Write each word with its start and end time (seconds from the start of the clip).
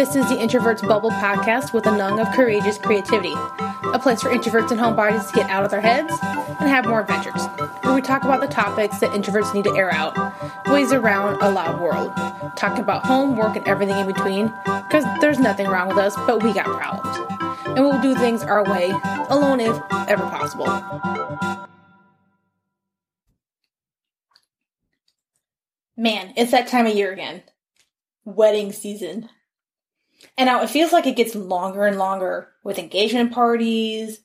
This 0.00 0.16
is 0.16 0.30
the 0.30 0.36
Introverts 0.36 0.88
Bubble 0.88 1.10
podcast 1.10 1.74
with 1.74 1.84
a 1.84 1.94
nung 1.94 2.18
of 2.20 2.32
courageous 2.32 2.78
creativity, 2.78 3.34
a 3.34 3.98
place 3.98 4.22
for 4.22 4.30
introverts 4.30 4.70
and 4.70 4.80
homebodies 4.80 5.28
to 5.28 5.34
get 5.34 5.50
out 5.50 5.62
of 5.62 5.70
their 5.70 5.82
heads 5.82 6.10
and 6.22 6.70
have 6.70 6.86
more 6.86 7.02
adventures, 7.02 7.44
where 7.82 7.94
we 7.94 8.00
talk 8.00 8.24
about 8.24 8.40
the 8.40 8.46
topics 8.46 8.98
that 9.00 9.10
introverts 9.10 9.52
need 9.52 9.64
to 9.64 9.76
air 9.76 9.92
out, 9.92 10.16
ways 10.68 10.94
around 10.94 11.34
a 11.42 11.50
loud 11.50 11.82
world, 11.82 12.12
talking 12.56 12.82
about 12.82 13.04
home, 13.04 13.36
work, 13.36 13.56
and 13.56 13.68
everything 13.68 13.94
in 13.98 14.06
between, 14.06 14.46
because 14.64 15.04
there's 15.20 15.38
nothing 15.38 15.66
wrong 15.66 15.88
with 15.88 15.98
us, 15.98 16.16
but 16.26 16.42
we 16.42 16.54
got 16.54 16.64
problems. 16.64 17.18
And 17.66 17.84
we'll 17.84 18.00
do 18.00 18.14
things 18.14 18.42
our 18.42 18.64
way, 18.64 18.90
alone 19.28 19.60
if 19.60 19.76
ever 20.08 20.22
possible. 20.30 20.64
Man, 25.94 26.32
it's 26.38 26.52
that 26.52 26.68
time 26.68 26.86
of 26.86 26.94
year 26.94 27.12
again. 27.12 27.42
Wedding 28.24 28.72
season. 28.72 29.28
And 30.36 30.46
now 30.46 30.62
it 30.62 30.70
feels 30.70 30.92
like 30.92 31.06
it 31.06 31.16
gets 31.16 31.34
longer 31.34 31.86
and 31.86 31.98
longer 31.98 32.48
with 32.62 32.78
engagement 32.78 33.32
parties, 33.32 34.20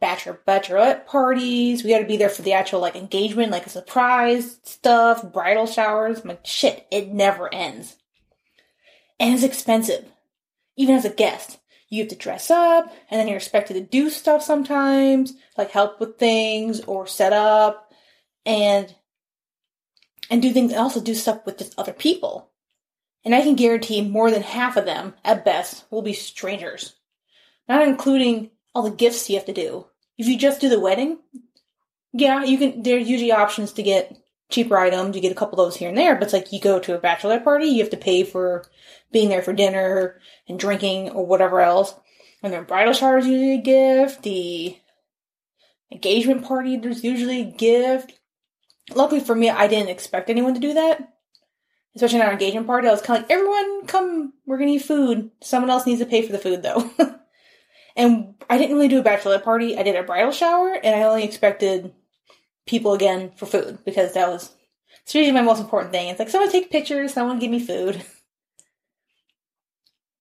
bachelor 0.00 0.40
bachelorette 0.46 1.06
parties. 1.06 1.84
We 1.84 1.90
got 1.90 1.98
to 1.98 2.06
be 2.06 2.16
there 2.16 2.28
for 2.28 2.42
the 2.42 2.54
actual 2.54 2.80
like 2.80 2.96
engagement, 2.96 3.52
like 3.52 3.66
a 3.66 3.70
surprise 3.70 4.58
stuff, 4.62 5.32
bridal 5.32 5.66
showers. 5.66 6.20
I'm 6.20 6.28
like 6.28 6.46
shit, 6.46 6.86
it 6.90 7.12
never 7.12 7.52
ends. 7.52 7.96
And 9.18 9.34
it's 9.34 9.44
expensive. 9.44 10.06
Even 10.76 10.94
as 10.94 11.04
a 11.04 11.10
guest, 11.10 11.58
you 11.90 12.02
have 12.02 12.08
to 12.10 12.16
dress 12.16 12.50
up, 12.50 12.90
and 13.10 13.20
then 13.20 13.28
you're 13.28 13.36
expected 13.36 13.74
to 13.74 13.80
do 13.80 14.08
stuff 14.08 14.42
sometimes, 14.42 15.34
like 15.58 15.72
help 15.72 16.00
with 16.00 16.18
things 16.18 16.80
or 16.82 17.06
set 17.06 17.32
up, 17.32 17.92
and 18.46 18.94
and 20.30 20.40
do 20.40 20.52
things. 20.52 20.72
And 20.72 20.80
also 20.80 21.00
do 21.00 21.14
stuff 21.14 21.44
with 21.44 21.58
just 21.58 21.78
other 21.78 21.92
people. 21.92 22.49
And 23.24 23.34
I 23.34 23.42
can 23.42 23.54
guarantee 23.54 24.00
more 24.02 24.30
than 24.30 24.42
half 24.42 24.76
of 24.76 24.86
them, 24.86 25.14
at 25.24 25.44
best, 25.44 25.84
will 25.90 26.02
be 26.02 26.14
strangers. 26.14 26.94
Not 27.68 27.86
including 27.86 28.50
all 28.74 28.82
the 28.82 28.90
gifts 28.90 29.28
you 29.28 29.36
have 29.36 29.46
to 29.46 29.52
do. 29.52 29.86
If 30.16 30.26
you 30.26 30.38
just 30.38 30.60
do 30.60 30.68
the 30.68 30.80
wedding, 30.80 31.18
yeah, 32.12 32.42
you 32.44 32.58
can. 32.58 32.82
There's 32.82 33.08
usually 33.08 33.32
options 33.32 33.72
to 33.74 33.82
get 33.82 34.16
cheaper 34.50 34.76
items. 34.76 35.14
You 35.14 35.22
get 35.22 35.32
a 35.32 35.36
couple 35.36 35.60
of 35.60 35.66
those 35.66 35.76
here 35.76 35.88
and 35.88 35.98
there, 35.98 36.14
but 36.14 36.24
it's 36.24 36.32
like 36.32 36.52
you 36.52 36.60
go 36.60 36.78
to 36.80 36.94
a 36.94 37.00
bachelor 37.00 37.40
party, 37.40 37.66
you 37.66 37.82
have 37.82 37.90
to 37.90 37.96
pay 37.96 38.24
for 38.24 38.64
being 39.12 39.28
there 39.28 39.42
for 39.42 39.52
dinner 39.52 40.20
and 40.48 40.58
drinking 40.58 41.10
or 41.10 41.24
whatever 41.24 41.60
else. 41.60 41.94
And 42.42 42.52
then 42.52 42.64
bridal 42.64 42.92
shower 42.92 43.18
is 43.18 43.26
usually 43.26 43.54
a 43.54 43.62
gift. 43.62 44.22
The 44.22 44.76
engagement 45.92 46.44
party, 46.44 46.76
there's 46.76 47.04
usually 47.04 47.42
a 47.42 47.52
gift. 47.52 48.14
Luckily 48.94 49.20
for 49.20 49.34
me, 49.34 49.50
I 49.50 49.68
didn't 49.68 49.90
expect 49.90 50.30
anyone 50.30 50.54
to 50.54 50.60
do 50.60 50.74
that 50.74 51.09
especially 51.94 52.20
in 52.20 52.26
our 52.26 52.32
engagement 52.32 52.66
party, 52.66 52.88
I 52.88 52.92
was 52.92 53.02
kind 53.02 53.22
of 53.22 53.28
like, 53.28 53.32
everyone 53.32 53.86
come, 53.86 54.32
we're 54.46 54.58
gonna 54.58 54.72
eat 54.72 54.82
food. 54.82 55.30
Someone 55.42 55.70
else 55.70 55.86
needs 55.86 56.00
to 56.00 56.06
pay 56.06 56.22
for 56.22 56.32
the 56.32 56.38
food 56.38 56.62
though. 56.62 56.90
and 57.96 58.34
I 58.48 58.58
didn't 58.58 58.76
really 58.76 58.88
do 58.88 59.00
a 59.00 59.04
bachelorette 59.04 59.44
party. 59.44 59.76
I 59.76 59.82
did 59.82 59.96
a 59.96 60.02
bridal 60.02 60.32
shower 60.32 60.72
and 60.72 60.94
I 60.94 61.02
only 61.02 61.24
expected 61.24 61.92
people 62.66 62.92
again 62.92 63.32
for 63.36 63.46
food 63.46 63.78
because 63.84 64.14
that 64.14 64.28
was 64.28 64.54
it's 65.02 65.14
usually 65.14 65.32
my 65.32 65.42
most 65.42 65.60
important 65.60 65.92
thing. 65.92 66.08
It's 66.08 66.18
like 66.18 66.28
someone 66.28 66.50
take 66.50 66.70
pictures, 66.70 67.12
someone 67.12 67.38
give 67.38 67.50
me 67.50 67.60
food. 67.60 68.02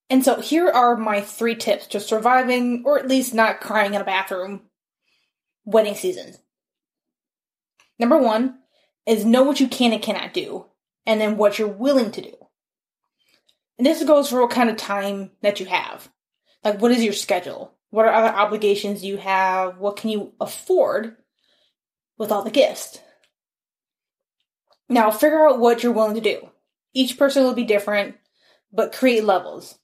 And 0.09 0.25
so 0.25 0.41
here 0.41 0.67
are 0.69 0.97
my 0.97 1.21
three 1.21 1.55
tips 1.55 1.85
to 1.87 1.99
surviving 1.99 2.83
or 2.85 2.97
at 2.97 3.07
least 3.07 3.33
not 3.33 3.61
crying 3.61 3.93
in 3.93 4.01
a 4.01 4.05
bathroom 4.05 4.61
wedding 5.65 5.93
season. 5.93 6.33
Number 7.99 8.17
one 8.17 8.57
is 9.05 9.23
know 9.23 9.43
what 9.43 9.59
you 9.59 9.67
can 9.67 9.93
and 9.93 10.01
cannot 10.01 10.33
do 10.33 10.65
and 11.09 11.19
then 11.19 11.37
what 11.37 11.57
you're 11.57 11.67
willing 11.67 12.11
to 12.11 12.21
do. 12.21 12.35
And 13.79 13.87
this 13.87 14.03
goes 14.03 14.29
for 14.29 14.41
what 14.41 14.51
kind 14.51 14.69
of 14.69 14.77
time 14.77 15.31
that 15.41 15.59
you 15.59 15.65
have. 15.65 16.07
Like, 16.63 16.79
what 16.79 16.91
is 16.91 17.03
your 17.03 17.13
schedule? 17.13 17.73
What 17.89 18.05
are 18.05 18.13
other 18.13 18.37
obligations 18.37 19.03
you 19.03 19.17
have? 19.17 19.79
What 19.79 19.95
can 19.95 20.11
you 20.11 20.33
afford 20.39 21.15
with 22.19 22.31
all 22.31 22.43
the 22.43 22.51
gifts? 22.51 22.99
Now, 24.87 25.09
figure 25.09 25.49
out 25.49 25.59
what 25.59 25.81
you're 25.81 25.93
willing 25.93 26.13
to 26.13 26.21
do. 26.21 26.47
Each 26.93 27.17
person 27.17 27.43
will 27.43 27.55
be 27.55 27.63
different, 27.63 28.15
but 28.71 28.93
create 28.93 29.23
levels. 29.23 29.79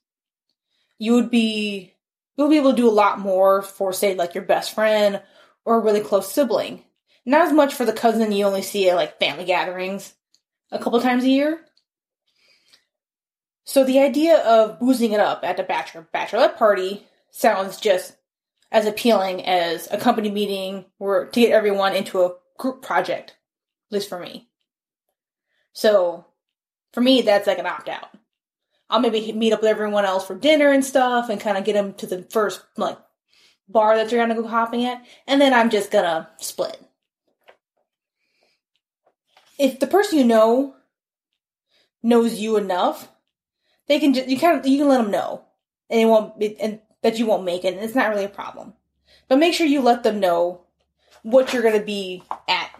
You 0.96 1.14
would 1.14 1.30
be, 1.30 1.92
you'll 2.36 2.50
be 2.50 2.58
able 2.58 2.70
to 2.70 2.76
do 2.76 2.88
a 2.88 2.90
lot 2.90 3.18
more 3.18 3.62
for, 3.62 3.92
say, 3.92 4.14
like 4.14 4.36
your 4.36 4.44
best 4.44 4.76
friend 4.76 5.20
or 5.64 5.80
a 5.80 5.82
really 5.82 6.02
close 6.02 6.30
sibling. 6.30 6.84
Not 7.24 7.48
as 7.48 7.52
much 7.52 7.74
for 7.74 7.84
the 7.84 7.92
cousin 7.92 8.30
you 8.30 8.44
only 8.44 8.62
see 8.62 8.88
at 8.88 8.94
like 8.94 9.18
family 9.18 9.44
gatherings 9.44 10.14
a 10.70 10.78
couple 10.78 11.00
times 11.00 11.24
a 11.24 11.28
year. 11.28 11.60
So 13.64 13.84
the 13.84 13.98
idea 13.98 14.38
of 14.38 14.78
boozing 14.78 15.12
it 15.12 15.20
up 15.20 15.40
at 15.42 15.58
a 15.58 15.64
bachelor 15.64 16.08
bachelorette 16.14 16.56
party 16.56 17.06
sounds 17.30 17.78
just 17.78 18.16
as 18.70 18.86
appealing 18.86 19.44
as 19.44 19.88
a 19.90 19.98
company 19.98 20.30
meeting 20.30 20.84
where 20.98 21.26
to 21.26 21.40
get 21.40 21.52
everyone 21.52 21.94
into 21.94 22.22
a 22.22 22.34
group 22.58 22.82
project, 22.82 23.30
at 23.30 23.94
least 23.94 24.08
for 24.08 24.18
me. 24.18 24.48
So 25.72 26.26
for 26.92 27.00
me, 27.00 27.22
that's 27.22 27.46
like 27.46 27.58
an 27.58 27.66
opt 27.66 27.88
out. 27.88 28.08
I'll 28.88 29.00
maybe 29.00 29.32
meet 29.32 29.52
up 29.52 29.62
with 29.62 29.70
everyone 29.70 30.04
else 30.04 30.26
for 30.26 30.36
dinner 30.36 30.70
and 30.70 30.84
stuff 30.84 31.28
and 31.28 31.40
kind 31.40 31.58
of 31.58 31.64
get 31.64 31.72
them 31.72 31.94
to 31.94 32.06
the 32.06 32.22
first 32.30 32.62
like 32.76 32.98
bar 33.68 33.96
that 33.96 34.08
they're 34.08 34.24
gonna 34.24 34.40
go 34.40 34.46
hopping 34.46 34.84
at, 34.84 35.04
and 35.26 35.40
then 35.40 35.52
I'm 35.52 35.70
just 35.70 35.90
gonna 35.90 36.30
split 36.38 36.80
if 39.58 39.80
the 39.80 39.86
person 39.86 40.18
you 40.18 40.24
know 40.24 40.74
knows 42.02 42.34
you 42.38 42.56
enough, 42.56 43.08
they 43.88 43.98
can 43.98 44.14
just 44.14 44.28
you 44.28 44.38
kind 44.38 44.58
of 44.58 44.66
you 44.66 44.78
can 44.78 44.88
let 44.88 45.02
them 45.02 45.10
know, 45.10 45.42
and 45.90 46.00
it 46.00 46.06
won't 46.06 46.38
be, 46.38 46.58
and 46.60 46.80
that 47.02 47.18
you 47.18 47.26
won't 47.26 47.44
make 47.44 47.64
it, 47.64 47.74
and 47.74 47.82
it's 47.82 47.94
not 47.94 48.10
really 48.10 48.24
a 48.24 48.28
problem. 48.28 48.74
But 49.28 49.38
make 49.38 49.54
sure 49.54 49.66
you 49.66 49.80
let 49.80 50.02
them 50.02 50.20
know 50.20 50.62
what 51.22 51.52
you're 51.52 51.62
going 51.62 51.78
to 51.78 51.84
be 51.84 52.22
at, 52.48 52.70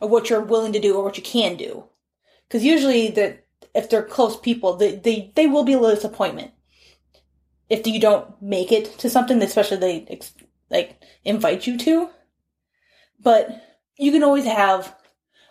or 0.00 0.08
what 0.08 0.28
you're 0.28 0.40
willing 0.40 0.72
to 0.72 0.80
do, 0.80 0.96
or 0.96 1.04
what 1.04 1.16
you 1.16 1.22
can 1.22 1.56
do, 1.56 1.84
because 2.48 2.64
usually 2.64 3.10
that 3.12 3.44
if 3.74 3.90
they're 3.90 4.02
close 4.02 4.38
people, 4.38 4.74
they, 4.74 4.96
they 4.96 5.32
they 5.34 5.46
will 5.46 5.64
be 5.64 5.74
a 5.74 5.78
little 5.78 5.94
disappointment 5.94 6.52
if 7.68 7.86
you 7.86 8.00
don't 8.00 8.40
make 8.40 8.72
it 8.72 8.98
to 8.98 9.10
something, 9.10 9.42
especially 9.42 9.76
they 9.76 10.20
like 10.70 11.02
invite 11.24 11.66
you 11.66 11.76
to. 11.78 12.10
But 13.20 13.62
you 13.96 14.12
can 14.12 14.22
always 14.22 14.44
have 14.44 14.94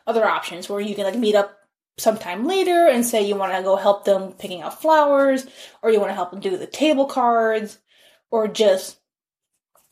other 0.08 0.26
options 0.26 0.70
where 0.70 0.82
you 0.82 0.96
can 0.96 1.06
like 1.06 1.16
meet 1.18 1.36
up 1.36 1.58
sometime 1.98 2.46
later 2.46 2.88
and 2.88 3.06
say 3.06 3.26
you 3.26 3.36
want 3.36 3.54
to 3.54 3.64
go 3.64 3.76
help 3.76 4.04
them 4.04 4.34
picking 4.34 4.62
out 4.62 4.82
flowers 4.82 5.46
or 5.82 5.92
you 5.92 6.00
want 6.00 6.10
to 6.10 6.16
help 6.16 6.32
them 6.32 6.40
do 6.40 6.58
the 6.58 6.68
table 6.68 7.06
cards 7.06 7.80
or 8.32 8.48
just 8.48 8.98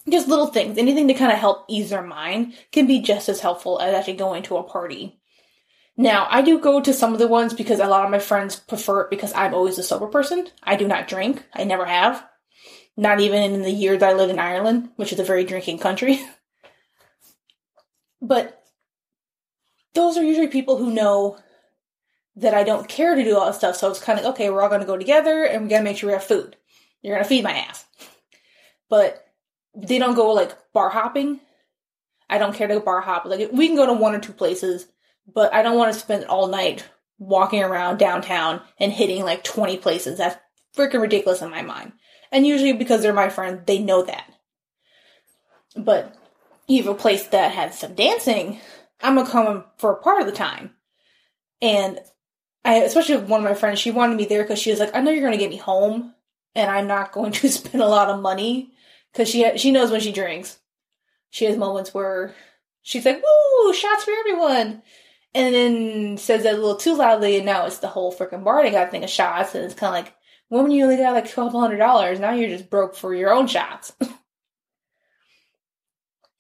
just 0.09 0.28
little 0.28 0.47
things. 0.47 0.78
Anything 0.78 1.07
to 1.07 1.13
kind 1.13 1.31
of 1.31 1.40
help 1.40 1.63
ease 1.69 1.90
their 1.90 2.03
mind 2.03 2.56
can 2.73 2.88
be 2.88 3.00
just 3.00 3.29
as 3.29 3.40
helpful 3.40 3.79
as 3.79 3.94
actually 3.94 4.16
going 4.16 4.44
to 4.44 4.57
a 4.57 4.63
party. 4.63 5.19
Now 5.96 6.28
i 6.29 6.41
do 6.41 6.59
go 6.59 6.81
to 6.81 6.94
some 6.94 7.13
of 7.13 7.19
the 7.19 7.28
ones 7.28 7.53
because 7.53 7.79
a 7.79 7.88
lot 7.88 8.03
of 8.03 8.12
my 8.12 8.19
friends 8.19 8.56
prefer 8.57 9.02
it 9.02 9.09
because 9.09 9.31
i'm 9.34 9.53
always 9.53 9.78
a 9.78 9.84
sober 9.84 10.07
person. 10.07 10.47
I 10.62 10.75
do 10.75 10.88
not 10.88 11.07
drink. 11.07 11.44
I 11.53 11.63
never 11.63 11.85
have. 11.85 12.25
Not 12.97 13.19
even 13.22 13.53
in 13.53 13.62
the 13.62 13.72
year 13.72 13.97
that 13.97 14.09
i 14.09 14.13
lived 14.13 14.31
in 14.31 14.40
ireland 14.40 14.90
which 14.96 15.13
is 15.13 15.19
a 15.19 15.23
very 15.23 15.44
drinking 15.44 15.79
country. 15.79 16.19
But 18.25 18.62
those 19.93 20.17
are 20.17 20.23
usually 20.23 20.47
people 20.47 20.77
who 20.77 20.91
know 20.91 21.37
that 22.35 22.53
I 22.53 22.63
don't 22.63 22.87
care 22.87 23.15
to 23.15 23.23
do 23.23 23.37
all 23.37 23.47
this 23.47 23.57
stuff. 23.57 23.75
So 23.75 23.89
it's 23.89 23.99
kind 23.99 24.19
of 24.19 24.25
okay, 24.25 24.49
we're 24.49 24.61
all 24.61 24.69
going 24.69 24.81
to 24.81 24.87
go 24.87 24.97
together 24.97 25.43
and 25.43 25.63
we 25.63 25.69
got 25.69 25.79
to 25.79 25.83
make 25.83 25.97
sure 25.97 26.07
we 26.07 26.13
have 26.13 26.23
food. 26.23 26.55
You're 27.01 27.15
going 27.15 27.23
to 27.23 27.29
feed 27.29 27.43
my 27.43 27.51
ass. 27.51 27.85
But 28.89 29.25
they 29.75 29.99
don't 29.99 30.15
go 30.15 30.31
like 30.31 30.55
bar 30.73 30.89
hopping. 30.89 31.39
I 32.29 32.37
don't 32.37 32.55
care 32.55 32.67
to 32.67 32.79
bar 32.79 33.01
hop. 33.01 33.25
Like 33.25 33.51
we 33.51 33.67
can 33.67 33.75
go 33.75 33.85
to 33.85 33.93
one 33.93 34.15
or 34.15 34.19
two 34.19 34.33
places, 34.33 34.87
but 35.31 35.53
I 35.53 35.61
don't 35.61 35.77
want 35.77 35.93
to 35.93 35.99
spend 35.99 36.25
all 36.25 36.47
night 36.47 36.87
walking 37.19 37.63
around 37.63 37.97
downtown 37.97 38.61
and 38.79 38.91
hitting 38.91 39.23
like 39.23 39.43
20 39.43 39.78
places. 39.78 40.17
That's 40.17 40.37
freaking 40.75 41.01
ridiculous 41.01 41.41
in 41.41 41.51
my 41.51 41.61
mind. 41.61 41.93
And 42.31 42.47
usually 42.47 42.73
because 42.73 43.01
they're 43.01 43.13
my 43.13 43.29
friend, 43.29 43.61
they 43.66 43.79
know 43.79 44.03
that. 44.03 44.25
But 45.75 46.16
you 46.67 46.84
have 46.84 46.91
a 46.91 46.97
place 46.97 47.28
that 47.28 47.51
has 47.51 47.78
some 47.78 47.93
dancing, 47.93 48.59
I'm 49.03 49.16
gonna 49.16 49.29
come 49.29 49.66
for 49.78 49.96
part 49.96 50.22
of 50.22 50.26
the 50.26 50.34
time. 50.34 50.72
And 51.61 52.00
I, 52.66 52.78
especially 52.78 53.17
with 53.17 53.29
one 53.29 53.41
of 53.41 53.50
my 53.50 53.53
friends, 53.53 53.79
she 53.79 53.91
wanted 53.91 54.17
me 54.17 54.26
there 54.26 54.44
because 54.44 54.59
she 54.59 54.72
was 54.72 54.79
like, 54.79 54.96
I 54.96 55.02
know 55.02 55.11
you're 55.11 55.23
gonna 55.23 55.38
get 55.38 55.50
me 55.50 55.58
home, 55.58 56.14
and 56.55 56.72
I'm 56.72 56.88
not 56.88 57.11
going 57.11 57.32
to 57.34 57.50
spend 57.52 57.84
a 57.84 57.88
lot 57.88 58.09
of 58.09 58.22
money 58.22 58.73
because 59.11 59.29
she 59.29 59.58
she 59.58 59.72
knows 59.72 59.91
when 59.91 60.02
she 60.02 60.11
drinks. 60.11 60.59
She 61.29 61.46
has 61.46 61.58
moments 61.58 61.94
where 61.94 62.34
she's 62.82 63.05
like, 63.05 63.22
"Woo, 63.22 63.73
shots 63.73 64.03
for 64.05 64.11
everyone," 64.11 64.82
and 65.34 65.56
then 65.56 66.17
says 66.17 66.44
that 66.44 66.53
a 66.53 66.58
little 66.58 66.76
too 66.76 66.96
loudly, 66.96 67.38
and 67.38 67.46
now 67.46 67.66
it's 67.66 67.79
the 67.79 67.88
whole 67.88 68.14
freaking 68.14 68.44
bar 68.44 68.64
they 68.64 68.72
got 68.72 68.85
to 68.85 68.91
think 68.91 69.03
of 69.03 69.09
shots, 69.09 69.56
and 69.56 69.66
it's 69.66 69.73
kind 69.73 69.96
of 69.96 70.03
like, 70.06 70.16
woman, 70.49 70.72
you 70.72 70.84
only 70.84 70.97
got 70.97 71.14
like 71.14 71.32
twelve 71.32 71.53
hundred 71.53 71.78
dollars, 71.78 72.20
now 72.20 72.32
you're 72.32 72.49
just 72.49 72.70
broke 72.70 72.96
for 72.96 73.14
your 73.14 73.34
own 73.34 73.47
shots. 73.47 73.94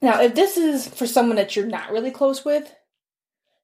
Now, 0.03 0.21
if 0.21 0.35
this 0.35 0.57
is 0.57 0.85
for 0.85 1.07
someone 1.07 1.37
that 1.37 1.55
you're 1.55 1.65
not 1.65 1.89
really 1.89 2.11
close 2.11 2.43
with, 2.43 2.75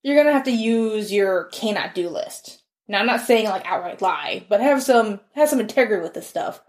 you're 0.02 0.16
gonna 0.16 0.32
have 0.32 0.46
to 0.46 0.52
use 0.52 1.12
your 1.12 1.50
cannot 1.52 1.94
do 1.94 2.08
list. 2.08 2.64
Now 2.88 3.02
I'm 3.02 3.08
not 3.08 3.20
saying 3.20 3.44
like 3.44 3.66
outright 3.66 4.02
lie, 4.02 4.46
but 4.48 4.62
have 4.62 4.82
some 4.82 5.20
have 5.36 5.50
some 5.50 5.60
integrity 5.60 6.02
with 6.02 6.14
this 6.14 6.30
stuff. 6.30 6.62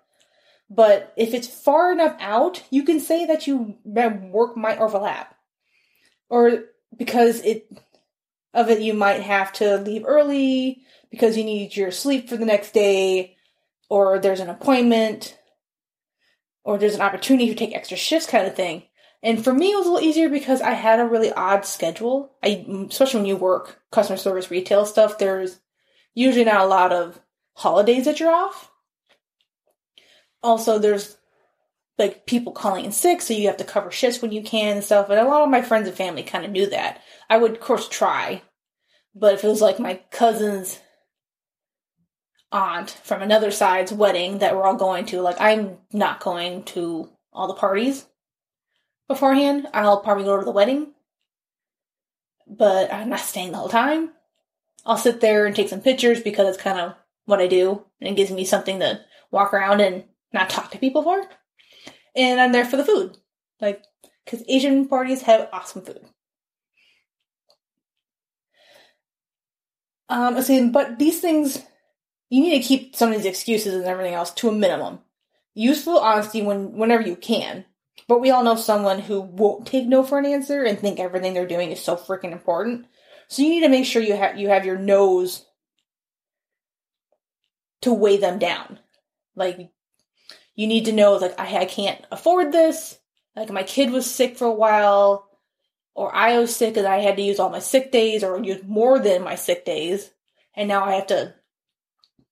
But 0.68 1.12
if 1.16 1.34
it's 1.34 1.46
far 1.46 1.92
enough 1.92 2.16
out, 2.18 2.64
you 2.70 2.82
can 2.82 2.98
say 2.98 3.26
that 3.26 3.46
you 3.46 3.76
work 3.84 4.56
might 4.56 4.78
overlap. 4.78 5.36
Or 6.28 6.64
because 6.96 7.40
it 7.42 7.70
of 8.52 8.70
it 8.70 8.80
you 8.80 8.92
might 8.92 9.20
have 9.20 9.52
to 9.52 9.76
leave 9.76 10.02
early 10.04 10.82
because 11.12 11.36
you 11.36 11.44
need 11.44 11.76
your 11.76 11.92
sleep 11.92 12.28
for 12.28 12.36
the 12.36 12.44
next 12.44 12.74
day 12.74 13.36
or 13.88 14.18
there's 14.18 14.40
an 14.40 14.50
appointment 14.50 15.38
or 16.64 16.76
there's 16.76 16.96
an 16.96 17.02
opportunity 17.02 17.46
to 17.48 17.54
take 17.54 17.72
extra 17.72 17.96
shifts 17.96 18.28
kind 18.28 18.48
of 18.48 18.56
thing. 18.56 18.82
And 19.22 19.42
for 19.42 19.52
me, 19.52 19.72
it 19.72 19.76
was 19.76 19.86
a 19.86 19.90
little 19.90 20.08
easier 20.08 20.28
because 20.28 20.62
I 20.62 20.72
had 20.72 20.98
a 20.98 21.04
really 21.04 21.32
odd 21.32 21.66
schedule. 21.66 22.32
I, 22.42 22.64
especially 22.88 23.20
when 23.20 23.28
you 23.28 23.36
work 23.36 23.80
customer 23.92 24.16
service 24.16 24.50
retail 24.50 24.86
stuff, 24.86 25.18
there's 25.18 25.60
usually 26.14 26.44
not 26.44 26.62
a 26.62 26.66
lot 26.66 26.92
of 26.92 27.20
holidays 27.54 28.06
that 28.06 28.18
you're 28.18 28.32
off. 28.32 28.70
Also, 30.42 30.78
there's 30.78 31.18
like 31.98 32.24
people 32.24 32.52
calling 32.52 32.86
in 32.86 32.92
sick, 32.92 33.20
so 33.20 33.34
you 33.34 33.48
have 33.48 33.58
to 33.58 33.64
cover 33.64 33.90
shifts 33.90 34.22
when 34.22 34.32
you 34.32 34.42
can 34.42 34.76
and 34.76 34.84
stuff. 34.84 35.10
And 35.10 35.20
a 35.20 35.24
lot 35.24 35.42
of 35.42 35.50
my 35.50 35.60
friends 35.60 35.86
and 35.86 35.96
family 35.96 36.22
kind 36.22 36.46
of 36.46 36.50
knew 36.50 36.68
that. 36.70 37.02
I 37.28 37.36
would, 37.36 37.52
of 37.52 37.60
course, 37.60 37.88
try, 37.88 38.42
but 39.14 39.34
if 39.34 39.44
it 39.44 39.48
was 39.48 39.60
like 39.60 39.78
my 39.78 40.00
cousin's 40.10 40.80
aunt 42.50 42.90
from 43.04 43.20
another 43.20 43.50
side's 43.50 43.92
wedding 43.92 44.38
that 44.38 44.56
we're 44.56 44.64
all 44.64 44.76
going 44.76 45.04
to, 45.06 45.20
like 45.20 45.38
I'm 45.38 45.76
not 45.92 46.20
going 46.20 46.64
to 46.64 47.10
all 47.34 47.48
the 47.48 47.54
parties 47.54 48.06
beforehand. 49.10 49.66
I'll 49.74 50.00
probably 50.00 50.22
go 50.22 50.38
to 50.38 50.44
the 50.44 50.52
wedding, 50.52 50.92
but 52.46 52.94
I'm 52.94 53.08
not 53.08 53.18
staying 53.18 53.50
the 53.50 53.58
whole 53.58 53.68
time. 53.68 54.12
I'll 54.86 54.96
sit 54.96 55.20
there 55.20 55.46
and 55.46 55.54
take 55.54 55.68
some 55.68 55.80
pictures 55.80 56.22
because 56.22 56.48
it's 56.48 56.62
kind 56.62 56.78
of 56.78 56.94
what 57.26 57.40
I 57.40 57.48
do, 57.48 57.84
and 58.00 58.08
it 58.08 58.16
gives 58.16 58.30
me 58.30 58.44
something 58.44 58.78
to 58.78 59.00
walk 59.32 59.52
around 59.52 59.80
and 59.80 60.04
not 60.32 60.48
talk 60.48 60.70
to 60.70 60.78
people 60.78 61.02
for. 61.02 61.22
And 62.14 62.40
I'm 62.40 62.52
there 62.52 62.64
for 62.64 62.76
the 62.76 62.84
food, 62.84 63.18
like 63.60 63.82
because 64.24 64.44
Asian 64.48 64.86
parties 64.86 65.22
have 65.22 65.48
awesome 65.52 65.82
food. 65.82 66.00
Um, 70.08 70.36
I 70.36 70.40
see, 70.40 70.68
but 70.68 71.00
these 71.00 71.20
things 71.20 71.64
you 72.28 72.42
need 72.42 72.62
to 72.62 72.66
keep 72.66 72.94
some 72.94 73.10
of 73.10 73.16
these 73.16 73.26
excuses 73.26 73.74
and 73.74 73.86
everything 73.86 74.14
else 74.14 74.30
to 74.34 74.48
a 74.48 74.52
minimum. 74.52 75.00
Useful 75.54 75.98
honesty 75.98 76.42
when 76.42 76.76
whenever 76.76 77.02
you 77.02 77.16
can, 77.16 77.64
but 78.08 78.20
we 78.20 78.30
all 78.30 78.42
know 78.42 78.56
someone 78.56 78.98
who 78.98 79.20
won't 79.20 79.66
take 79.66 79.86
no 79.86 80.02
for 80.02 80.18
an 80.18 80.26
answer 80.26 80.62
and 80.62 80.78
think 80.78 80.98
everything 80.98 81.34
they're 81.34 81.46
doing 81.46 81.70
is 81.70 81.82
so 81.82 81.96
freaking 81.96 82.32
important. 82.32 82.86
So 83.28 83.42
you 83.42 83.50
need 83.50 83.60
to 83.62 83.68
make 83.68 83.86
sure 83.86 84.02
you 84.02 84.16
have 84.16 84.38
you 84.38 84.48
have 84.48 84.66
your 84.66 84.78
nose 84.78 85.46
to 87.82 87.92
weigh 87.92 88.16
them 88.16 88.38
down. 88.38 88.78
Like 89.36 89.70
you 90.54 90.66
need 90.66 90.86
to 90.86 90.92
know 90.92 91.16
like 91.16 91.38
I, 91.38 91.60
I 91.60 91.64
can't 91.64 92.04
afford 92.10 92.52
this. 92.52 92.98
Like 93.36 93.50
my 93.50 93.62
kid 93.62 93.90
was 93.90 94.10
sick 94.10 94.36
for 94.36 94.46
a 94.46 94.52
while, 94.52 95.28
or 95.94 96.14
I 96.14 96.38
was 96.38 96.54
sick 96.54 96.76
and 96.76 96.86
I 96.86 96.98
had 96.98 97.16
to 97.16 97.22
use 97.22 97.38
all 97.38 97.50
my 97.50 97.60
sick 97.60 97.92
days 97.92 98.24
or 98.24 98.42
use 98.42 98.62
more 98.66 98.98
than 98.98 99.22
my 99.22 99.36
sick 99.36 99.64
days, 99.64 100.10
and 100.54 100.68
now 100.68 100.84
I 100.84 100.94
have 100.94 101.06
to 101.08 101.34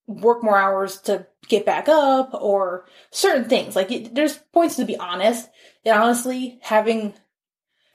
work 0.09 0.43
more 0.43 0.59
hours 0.59 1.01
to 1.03 1.27
get 1.49 1.67
back 1.67 1.89
up 1.89 2.31
or 2.33 2.87
certain 3.11 3.49
things. 3.49 3.77
Like 3.77 3.93
it, 3.93 4.15
there's 4.15 4.39
points 4.53 4.77
to 4.77 4.85
be 4.85 4.97
honest. 4.97 5.49
And 5.85 5.97
honestly, 5.97 6.59
having 6.63 7.15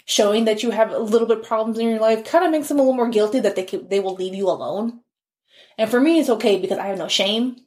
showing 0.06 0.46
that 0.46 0.64
you 0.64 0.70
have 0.72 0.92
a 0.92 1.00
little 1.00 1.28
bit 1.28 1.44
problems 1.44 1.80
in 1.80 1.90
your 1.90 2.00
life 2.00 2.24
kind 2.24 2.46
of 2.46 2.52
makes 2.52 2.68
them 2.68 2.78
a 2.78 2.82
little 2.82 2.96
more 2.96 3.10
guilty 3.10 3.40
that 3.40 3.56
they 3.56 3.66
they 3.66 4.00
will 4.00 4.16
leave 4.16 4.36
you 4.36 4.48
alone. 4.48 5.02
And 5.78 5.90
for 5.90 6.00
me, 6.00 6.20
it's 6.20 6.30
okay 6.30 6.60
because 6.60 6.78
I 6.78 6.88
have 6.88 6.98
no 6.98 7.08
shame. 7.08 7.58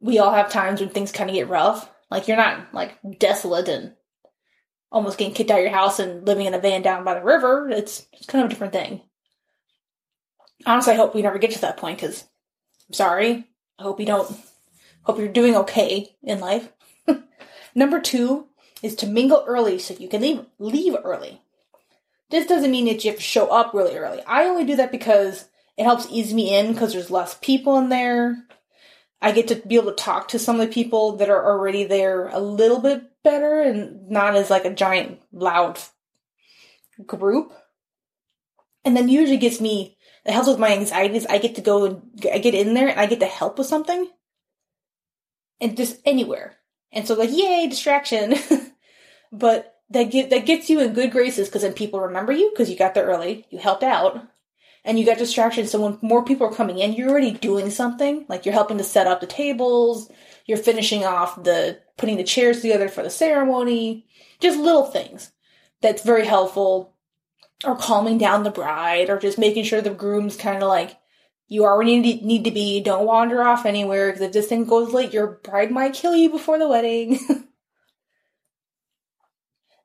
We 0.00 0.18
all 0.18 0.32
have 0.32 0.50
times 0.50 0.80
when 0.80 0.90
things 0.90 1.10
kind 1.10 1.30
of 1.30 1.34
get 1.34 1.48
rough. 1.48 1.90
Like 2.10 2.28
you're 2.28 2.36
not 2.36 2.72
like 2.74 2.98
desolate 3.18 3.68
and 3.68 3.94
almost 4.92 5.18
getting 5.18 5.34
kicked 5.34 5.50
out 5.50 5.58
of 5.58 5.64
your 5.64 5.72
house 5.72 5.98
and 5.98 6.26
living 6.26 6.46
in 6.46 6.54
a 6.54 6.60
van 6.60 6.82
down 6.82 7.02
by 7.02 7.14
the 7.14 7.24
river. 7.24 7.68
It's, 7.70 8.06
it's 8.12 8.26
kind 8.26 8.44
of 8.44 8.50
a 8.50 8.50
different 8.50 8.72
thing. 8.72 9.02
Honestly, 10.64 10.92
I 10.92 10.96
hope 10.96 11.14
we 11.14 11.22
never 11.22 11.38
get 11.38 11.50
to 11.52 11.60
that 11.62 11.76
point 11.76 11.98
because 11.98 12.24
sorry. 12.92 13.46
I 13.78 13.82
hope 13.82 14.00
you 14.00 14.06
don't, 14.06 14.34
hope 15.02 15.18
you're 15.18 15.28
doing 15.28 15.56
okay 15.56 16.16
in 16.22 16.40
life. 16.40 16.72
Number 17.74 18.00
two 18.00 18.46
is 18.82 18.94
to 18.96 19.06
mingle 19.06 19.44
early 19.46 19.78
so 19.78 19.94
you 19.94 20.08
can 20.08 20.22
leave, 20.22 20.44
leave 20.58 20.96
early. 21.04 21.40
This 22.30 22.46
doesn't 22.46 22.70
mean 22.70 22.86
that 22.86 23.04
you 23.04 23.10
have 23.10 23.18
to 23.18 23.24
show 23.24 23.48
up 23.48 23.72
really 23.72 23.96
early. 23.96 24.22
I 24.26 24.44
only 24.44 24.64
do 24.64 24.76
that 24.76 24.90
because 24.90 25.48
it 25.76 25.84
helps 25.84 26.06
ease 26.10 26.34
me 26.34 26.56
in 26.56 26.72
because 26.72 26.92
there's 26.92 27.10
less 27.10 27.36
people 27.40 27.78
in 27.78 27.88
there. 27.88 28.44
I 29.20 29.32
get 29.32 29.48
to 29.48 29.56
be 29.56 29.76
able 29.76 29.92
to 29.92 30.02
talk 30.02 30.28
to 30.28 30.38
some 30.38 30.60
of 30.60 30.66
the 30.66 30.72
people 30.72 31.16
that 31.16 31.30
are 31.30 31.46
already 31.46 31.84
there 31.84 32.28
a 32.28 32.40
little 32.40 32.80
bit 32.80 33.02
better 33.22 33.60
and 33.60 34.08
not 34.08 34.34
as 34.34 34.50
like 34.50 34.64
a 34.64 34.74
giant 34.74 35.20
loud 35.32 35.78
group. 37.06 37.52
And 38.84 38.96
then 38.96 39.08
usually 39.08 39.38
gets 39.38 39.60
me 39.60 39.95
it 40.26 40.32
helps 40.32 40.48
with 40.48 40.58
my 40.58 40.72
anxieties. 40.72 41.24
I 41.26 41.38
get 41.38 41.54
to 41.54 41.60
go 41.60 41.84
and 41.84 42.02
I 42.32 42.38
get 42.38 42.54
in 42.54 42.74
there 42.74 42.88
and 42.88 42.98
I 42.98 43.06
get 43.06 43.20
to 43.20 43.26
help 43.26 43.58
with 43.58 43.68
something. 43.68 44.08
And 45.60 45.76
just 45.76 45.98
anywhere. 46.04 46.56
And 46.92 47.06
so 47.06 47.14
like, 47.14 47.30
yay, 47.32 47.68
distraction. 47.68 48.34
but 49.32 49.76
that 49.90 50.04
get, 50.04 50.30
that 50.30 50.44
gets 50.44 50.68
you 50.68 50.80
in 50.80 50.94
good 50.94 51.12
graces 51.12 51.48
because 51.48 51.62
then 51.62 51.74
people 51.74 52.00
remember 52.00 52.32
you 52.32 52.50
because 52.50 52.68
you 52.68 52.76
got 52.76 52.94
there 52.94 53.06
early, 53.06 53.46
you 53.50 53.58
helped 53.58 53.84
out, 53.84 54.26
and 54.84 54.98
you 54.98 55.06
got 55.06 55.18
distractions. 55.18 55.70
So 55.70 55.80
when 55.80 55.98
more 56.02 56.24
people 56.24 56.48
are 56.48 56.54
coming 56.54 56.78
in, 56.78 56.92
you're 56.92 57.08
already 57.08 57.32
doing 57.32 57.70
something. 57.70 58.26
Like 58.28 58.44
you're 58.44 58.52
helping 58.52 58.78
to 58.78 58.84
set 58.84 59.06
up 59.06 59.20
the 59.20 59.26
tables, 59.28 60.10
you're 60.44 60.58
finishing 60.58 61.04
off 61.04 61.42
the 61.42 61.78
putting 61.96 62.16
the 62.16 62.24
chairs 62.24 62.62
together 62.62 62.88
for 62.88 63.04
the 63.04 63.10
ceremony, 63.10 64.06
just 64.40 64.58
little 64.58 64.86
things. 64.86 65.30
That's 65.82 66.02
very 66.02 66.26
helpful 66.26 66.95
or 67.64 67.76
calming 67.76 68.18
down 68.18 68.42
the 68.42 68.50
bride 68.50 69.08
or 69.08 69.18
just 69.18 69.38
making 69.38 69.64
sure 69.64 69.80
the 69.80 69.90
groom's 69.90 70.36
kind 70.36 70.62
of 70.62 70.68
like 70.68 70.98
you 71.48 71.62
you 71.82 72.00
need 72.02 72.44
to 72.44 72.50
be. 72.50 72.80
Don't 72.80 73.06
wander 73.06 73.42
off 73.42 73.66
anywhere. 73.66 74.08
Because 74.08 74.22
if 74.22 74.32
this 74.32 74.48
thing 74.48 74.64
goes 74.64 74.92
late 74.92 75.12
your 75.12 75.40
bride 75.42 75.70
might 75.70 75.94
kill 75.94 76.14
you 76.14 76.30
before 76.30 76.58
the 76.58 76.68
wedding. 76.68 77.18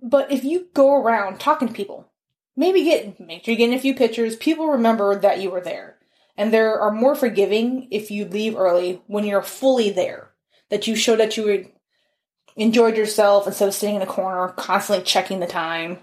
But 0.03 0.31
if 0.31 0.44
you 0.44 0.68
go 0.73 0.95
around 0.95 1.39
talking 1.39 1.68
to 1.68 1.73
people 1.75 2.12
maybe 2.56 2.83
get 2.83 3.19
make 3.19 3.44
sure 3.44 3.53
you 3.53 3.57
get 3.57 3.69
in 3.69 3.75
a 3.75 3.79
few 3.79 3.95
pictures. 3.95 4.35
People 4.35 4.67
remember 4.67 5.17
that 5.19 5.41
you 5.41 5.50
were 5.50 5.62
there. 5.62 5.97
And 6.38 6.53
there 6.53 6.79
are 6.79 6.91
more 6.91 7.15
forgiving 7.15 7.88
if 7.91 8.09
you 8.09 8.25
leave 8.25 8.55
early 8.55 9.01
when 9.07 9.25
you're 9.25 9.43
fully 9.43 9.89
there 9.91 10.31
that 10.69 10.88
you 10.88 10.95
show 10.95 11.15
that 11.17 11.38
you 11.38 11.69
enjoyed 12.55 12.98
yourself 12.98 13.48
instead 13.48 13.67
of 13.67 13.74
sitting 13.74 13.95
in 13.95 14.01
a 14.01 14.07
corner 14.07 14.50
constantly 14.50 15.03
checking 15.03 15.39
the 15.39 15.48
time 15.48 16.00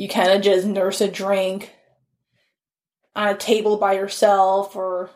you 0.00 0.08
kind 0.08 0.30
of 0.30 0.40
just 0.40 0.66
nurse 0.66 1.02
a 1.02 1.08
drink 1.08 1.74
on 3.14 3.28
a 3.28 3.36
table 3.36 3.76
by 3.76 3.92
yourself 3.92 4.74
or 4.74 5.10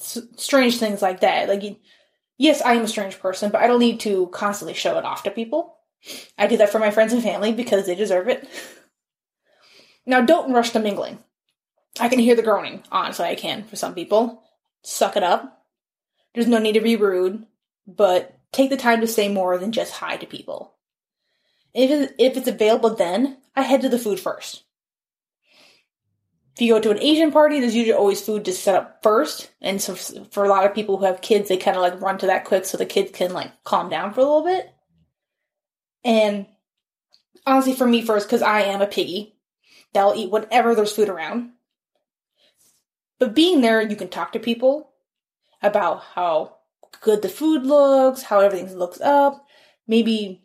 s- 0.00 0.26
strange 0.36 0.78
things 0.78 1.02
like 1.02 1.20
that. 1.20 1.46
Like, 1.46 1.78
yes, 2.38 2.62
I 2.62 2.72
am 2.72 2.84
a 2.84 2.88
strange 2.88 3.20
person, 3.20 3.50
but 3.50 3.60
I 3.60 3.66
don't 3.66 3.80
need 3.80 4.00
to 4.00 4.28
constantly 4.28 4.72
show 4.72 4.96
it 4.96 5.04
off 5.04 5.24
to 5.24 5.30
people. 5.30 5.76
I 6.38 6.46
do 6.46 6.56
that 6.56 6.70
for 6.70 6.78
my 6.78 6.90
friends 6.90 7.12
and 7.12 7.22
family 7.22 7.52
because 7.52 7.84
they 7.84 7.94
deserve 7.94 8.28
it. 8.28 8.48
Now, 10.06 10.22
don't 10.22 10.54
rush 10.54 10.70
the 10.70 10.80
mingling. 10.80 11.18
I 12.00 12.08
can 12.08 12.18
hear 12.18 12.34
the 12.34 12.42
groaning. 12.42 12.82
Honestly, 12.90 13.26
I 13.26 13.34
can 13.34 13.64
for 13.64 13.76
some 13.76 13.94
people. 13.94 14.42
Suck 14.80 15.18
it 15.18 15.22
up. 15.22 15.66
There's 16.34 16.48
no 16.48 16.58
need 16.58 16.72
to 16.72 16.80
be 16.80 16.96
rude, 16.96 17.44
but 17.86 18.38
take 18.52 18.70
the 18.70 18.78
time 18.78 19.02
to 19.02 19.06
say 19.06 19.28
more 19.28 19.58
than 19.58 19.70
just 19.70 19.92
hi 19.92 20.16
to 20.16 20.24
people. 20.24 20.72
If 21.74 22.38
it's 22.38 22.48
available 22.48 22.94
then, 22.94 23.36
I 23.56 23.62
head 23.62 23.82
to 23.82 23.88
the 23.88 23.98
food 23.98 24.20
first. 24.20 24.64
If 26.54 26.62
you 26.62 26.74
go 26.74 26.80
to 26.80 26.90
an 26.90 27.02
Asian 27.02 27.32
party, 27.32 27.58
there's 27.58 27.74
usually 27.74 27.96
always 27.96 28.20
food 28.20 28.44
to 28.44 28.52
set 28.52 28.76
up 28.76 29.02
first. 29.02 29.50
And 29.60 29.82
so 29.82 29.96
for 29.96 30.44
a 30.44 30.48
lot 30.48 30.64
of 30.64 30.74
people 30.74 30.98
who 30.98 31.04
have 31.04 31.20
kids, 31.20 31.48
they 31.48 31.56
kind 31.56 31.76
of 31.76 31.82
like 31.82 32.00
run 32.00 32.18
to 32.18 32.26
that 32.26 32.44
quick 32.44 32.64
so 32.64 32.76
the 32.76 32.86
kids 32.86 33.10
can 33.12 33.32
like 33.32 33.50
calm 33.64 33.88
down 33.88 34.14
for 34.14 34.20
a 34.20 34.24
little 34.24 34.44
bit. 34.44 34.72
And 36.04 36.46
honestly, 37.44 37.74
for 37.74 37.86
me 37.86 38.02
first, 38.02 38.28
because 38.28 38.42
I 38.42 38.62
am 38.62 38.82
a 38.82 38.86
piggy, 38.86 39.34
that'll 39.92 40.14
eat 40.14 40.30
whatever 40.30 40.74
there's 40.74 40.92
food 40.92 41.08
around. 41.08 41.50
But 43.18 43.34
being 43.34 43.60
there, 43.60 43.82
you 43.82 43.96
can 43.96 44.08
talk 44.08 44.32
to 44.32 44.38
people 44.38 44.92
about 45.60 46.02
how 46.14 46.56
good 47.00 47.22
the 47.22 47.28
food 47.28 47.64
looks, 47.64 48.22
how 48.22 48.40
everything 48.40 48.76
looks 48.76 49.00
up. 49.00 49.44
Maybe 49.88 50.43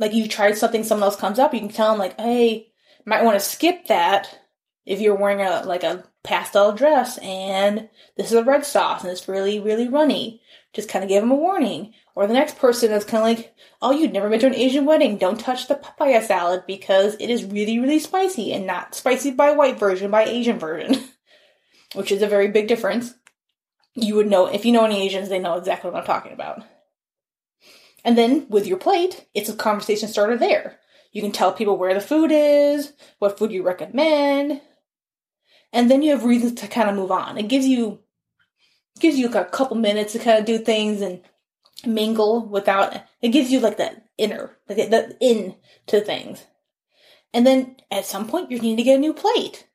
like 0.00 0.12
you 0.12 0.26
tried 0.26 0.58
something, 0.58 0.82
someone 0.82 1.04
else 1.04 1.16
comes 1.16 1.38
up, 1.38 1.54
you 1.54 1.60
can 1.60 1.68
tell 1.68 1.90
them 1.90 1.98
like, 1.98 2.18
hey, 2.18 2.72
might 3.06 3.22
want 3.22 3.38
to 3.38 3.46
skip 3.46 3.86
that 3.86 4.40
if 4.84 5.00
you're 5.00 5.14
wearing 5.14 5.40
a 5.40 5.62
like 5.64 5.84
a 5.84 6.04
pastel 6.22 6.72
dress 6.72 7.18
and 7.18 7.88
this 8.16 8.26
is 8.26 8.32
a 8.32 8.44
red 8.44 8.64
sauce 8.64 9.02
and 9.02 9.12
it's 9.12 9.28
really 9.28 9.60
really 9.60 9.88
runny. 9.88 10.42
Just 10.72 10.88
kind 10.88 11.04
of 11.04 11.08
give 11.08 11.22
them 11.22 11.32
a 11.32 11.36
warning. 11.36 11.94
Or 12.14 12.26
the 12.26 12.34
next 12.34 12.58
person 12.58 12.92
is 12.92 13.04
kind 13.04 13.22
of 13.22 13.38
like, 13.38 13.54
oh, 13.80 13.92
you've 13.92 14.12
never 14.12 14.28
been 14.28 14.40
to 14.40 14.46
an 14.46 14.54
Asian 14.54 14.84
wedding. 14.84 15.16
Don't 15.16 15.38
touch 15.38 15.68
the 15.68 15.74
papaya 15.74 16.22
salad 16.22 16.64
because 16.66 17.14
it 17.20 17.30
is 17.30 17.44
really 17.44 17.78
really 17.78 17.98
spicy 18.00 18.52
and 18.52 18.66
not 18.66 18.94
spicy 18.94 19.30
by 19.30 19.52
white 19.52 19.78
version, 19.78 20.10
by 20.10 20.24
Asian 20.24 20.58
version. 20.58 20.96
which 21.94 22.12
is 22.12 22.22
a 22.22 22.28
very 22.28 22.48
big 22.48 22.68
difference. 22.68 23.14
You 23.94 24.16
would 24.16 24.28
know, 24.28 24.46
if 24.46 24.64
you 24.64 24.72
know 24.72 24.84
any 24.84 25.02
Asians, 25.02 25.28
they 25.28 25.38
know 25.38 25.56
exactly 25.56 25.90
what 25.90 26.00
I'm 26.00 26.06
talking 26.06 26.32
about. 26.32 26.62
And 28.04 28.16
then 28.16 28.46
with 28.48 28.66
your 28.66 28.78
plate, 28.78 29.26
it's 29.34 29.48
a 29.48 29.54
conversation 29.54 30.08
starter 30.08 30.36
there. 30.36 30.78
You 31.12 31.22
can 31.22 31.32
tell 31.32 31.52
people 31.52 31.76
where 31.76 31.94
the 31.94 32.00
food 32.00 32.30
is, 32.32 32.92
what 33.18 33.38
food 33.38 33.52
you 33.52 33.62
recommend, 33.62 34.60
and 35.72 35.90
then 35.90 36.02
you 36.02 36.12
have 36.12 36.24
reasons 36.24 36.60
to 36.60 36.68
kind 36.68 36.88
of 36.88 36.96
move 36.96 37.10
on. 37.10 37.38
It 37.38 37.48
gives 37.48 37.66
you 37.66 38.00
gives 38.98 39.18
you 39.18 39.28
like 39.28 39.46
a 39.46 39.50
couple 39.50 39.76
minutes 39.76 40.12
to 40.12 40.18
kind 40.18 40.38
of 40.38 40.44
do 40.44 40.58
things 40.58 41.00
and 41.00 41.22
mingle 41.86 42.46
without. 42.46 42.94
It 43.22 43.28
gives 43.28 43.50
you 43.50 43.60
like 43.60 43.78
that 43.78 44.04
inner, 44.18 44.56
like 44.68 44.90
that 44.90 45.16
in 45.20 45.56
to 45.86 46.00
things. 46.00 46.44
And 47.32 47.46
then 47.46 47.76
at 47.90 48.04
some 48.04 48.28
point, 48.28 48.50
you 48.50 48.58
need 48.58 48.76
to 48.76 48.82
get 48.82 48.96
a 48.96 49.00
new 49.00 49.14
plate. 49.14 49.66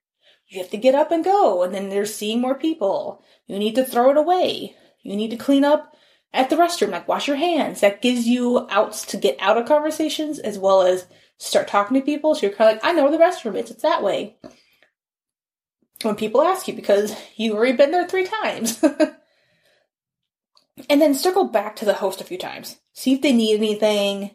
You 0.48 0.60
have 0.60 0.70
to 0.72 0.78
get 0.78 0.96
up 0.96 1.12
and 1.12 1.24
go, 1.24 1.64
and 1.64 1.74
then 1.74 1.90
there's 1.90 2.14
seeing 2.14 2.40
more 2.40 2.56
people. 2.56 3.24
You 3.48 3.58
need 3.58 3.76
to 3.76 3.84
throw 3.84 4.12
it 4.12 4.18
away. 4.18 4.76
You 5.02 5.16
need 5.16 5.32
to 5.32 5.38
clean 5.38 5.64
up 5.64 5.96
at 6.36 6.50
the 6.50 6.58
restroom, 6.58 6.90
like 6.90 7.08
wash 7.08 7.28
your 7.28 7.38
hands. 7.38 7.82
That 7.82 8.02
gives 8.02 8.28
you 8.28 8.68
outs 8.70 9.06
to 9.08 9.18
get 9.18 9.38
out 9.40 9.58
of 9.58 9.68
conversations 9.68 10.38
as 10.38 10.60
well 10.60 10.82
as 10.82 11.08
start 11.38 11.68
talking 11.68 11.96
to 11.96 12.06
people. 12.06 12.36
So 12.36 12.46
you're 12.46 12.56
kind 12.56 12.72
of 12.72 12.84
like, 12.84 12.86
I 12.86 12.94
know 12.94 13.04
where 13.04 13.12
the 13.12 13.18
restroom 13.18 13.56
is. 13.56 13.72
It's 13.72 13.82
that 13.82 14.04
way. 14.04 14.36
When 16.02 16.16
people 16.16 16.42
ask 16.42 16.68
you 16.68 16.74
because 16.74 17.16
you've 17.38 17.56
already 17.56 17.78
been 17.78 17.92
there 17.92 18.08
three 18.08 18.28
times. 18.28 18.84
and 20.90 21.02
then 21.02 21.14
circle 21.14 21.46
back 21.46 21.78
to 21.78 21.86
the 21.86 21.94
host 21.94 22.20
a 22.20 22.26
few 22.26 22.38
times. 22.38 22.78
See 22.94 23.14
if 23.14 23.22
they 23.22 23.34
need 23.34 23.56
anything. 23.56 24.32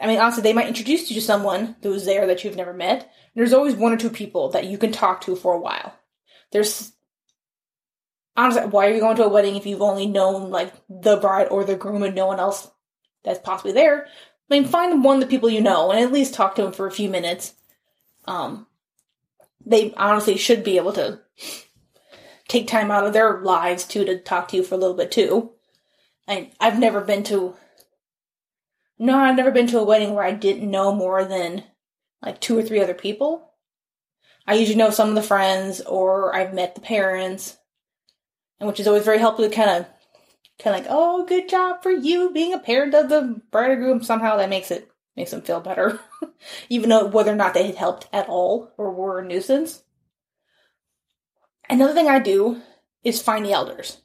I 0.00 0.06
mean, 0.06 0.18
honestly, 0.18 0.42
they 0.42 0.52
might 0.52 0.68
introduce 0.68 1.10
you 1.10 1.14
to 1.14 1.26
someone 1.26 1.76
who's 1.82 2.04
there 2.04 2.26
that 2.26 2.44
you've 2.44 2.56
never 2.56 2.72
met. 2.72 3.10
There's 3.34 3.52
always 3.52 3.74
one 3.74 3.92
or 3.92 3.96
two 3.96 4.10
people 4.10 4.50
that 4.50 4.66
you 4.66 4.78
can 4.78 4.92
talk 4.92 5.22
to 5.22 5.36
for 5.36 5.54
a 5.54 5.60
while. 5.60 5.94
There's 6.52 6.92
honestly, 8.38 8.62
why 8.66 8.86
are 8.86 8.94
you 8.94 9.00
going 9.00 9.16
to 9.16 9.24
a 9.24 9.28
wedding 9.28 9.56
if 9.56 9.66
you've 9.66 9.82
only 9.82 10.06
known 10.06 10.50
like 10.50 10.72
the 10.88 11.16
bride 11.16 11.48
or 11.48 11.64
the 11.64 11.76
groom 11.76 12.04
and 12.04 12.14
no 12.14 12.26
one 12.26 12.38
else 12.38 12.70
that's 13.24 13.40
possibly 13.40 13.72
there? 13.72 14.06
I 14.06 14.54
mean, 14.54 14.64
find 14.64 15.02
one 15.02 15.16
of 15.16 15.20
the 15.20 15.26
people 15.26 15.50
you 15.50 15.60
know 15.60 15.90
and 15.90 16.00
at 16.00 16.12
least 16.12 16.34
talk 16.34 16.54
to 16.54 16.62
them 16.62 16.72
for 16.72 16.86
a 16.86 16.92
few 16.92 17.08
minutes. 17.10 17.54
Um, 18.26 18.66
they 19.66 19.92
honestly 19.94 20.36
should 20.36 20.62
be 20.62 20.76
able 20.76 20.92
to 20.92 21.20
take 22.46 22.68
time 22.68 22.90
out 22.90 23.04
of 23.04 23.12
their 23.12 23.40
lives 23.40 23.84
too 23.84 24.04
to 24.04 24.18
talk 24.18 24.48
to 24.48 24.56
you 24.56 24.62
for 24.62 24.76
a 24.76 24.78
little 24.78 24.96
bit 24.96 25.10
too. 25.10 25.52
I 26.28 26.52
I've 26.60 26.78
never 26.78 27.00
been 27.00 27.24
to 27.24 27.56
no, 29.00 29.18
I've 29.18 29.36
never 29.36 29.50
been 29.50 29.66
to 29.68 29.78
a 29.78 29.84
wedding 29.84 30.14
where 30.14 30.24
I 30.24 30.32
didn't 30.32 30.70
know 30.70 30.94
more 30.94 31.24
than 31.24 31.64
like 32.22 32.40
two 32.40 32.56
or 32.56 32.62
three 32.62 32.80
other 32.80 32.94
people. 32.94 33.52
I 34.46 34.54
usually 34.54 34.78
know 34.78 34.90
some 34.90 35.08
of 35.08 35.14
the 35.14 35.22
friends 35.22 35.80
or 35.80 36.34
I've 36.34 36.54
met 36.54 36.74
the 36.74 36.80
parents 36.80 37.58
and 38.60 38.66
which 38.66 38.80
is 38.80 38.86
always 38.86 39.04
very 39.04 39.18
helpful 39.18 39.48
to 39.48 39.54
kind 39.54 39.70
of, 39.70 39.86
kind 40.58 40.76
of 40.76 40.82
like, 40.82 40.86
oh, 40.90 41.24
good 41.26 41.48
job 41.48 41.82
for 41.82 41.90
you 41.90 42.30
being 42.32 42.52
a 42.52 42.58
parent 42.58 42.94
of 42.94 43.08
the 43.08 43.40
bride 43.50 43.70
or 43.70 43.76
groom. 43.76 44.02
Somehow 44.02 44.36
that 44.36 44.50
makes 44.50 44.70
it 44.70 44.90
makes 45.16 45.30
them 45.32 45.42
feel 45.42 45.60
better, 45.60 46.00
even 46.68 46.88
though 46.90 47.06
whether 47.06 47.32
or 47.32 47.36
not 47.36 47.54
they 47.54 47.66
had 47.66 47.76
helped 47.76 48.08
at 48.12 48.28
all 48.28 48.72
or 48.76 48.92
were 48.92 49.20
a 49.20 49.24
nuisance. 49.24 49.82
Another 51.68 51.92
thing 51.92 52.08
I 52.08 52.18
do 52.18 52.62
is 53.04 53.20
find 53.20 53.44
the 53.44 53.52
elders. 53.52 53.98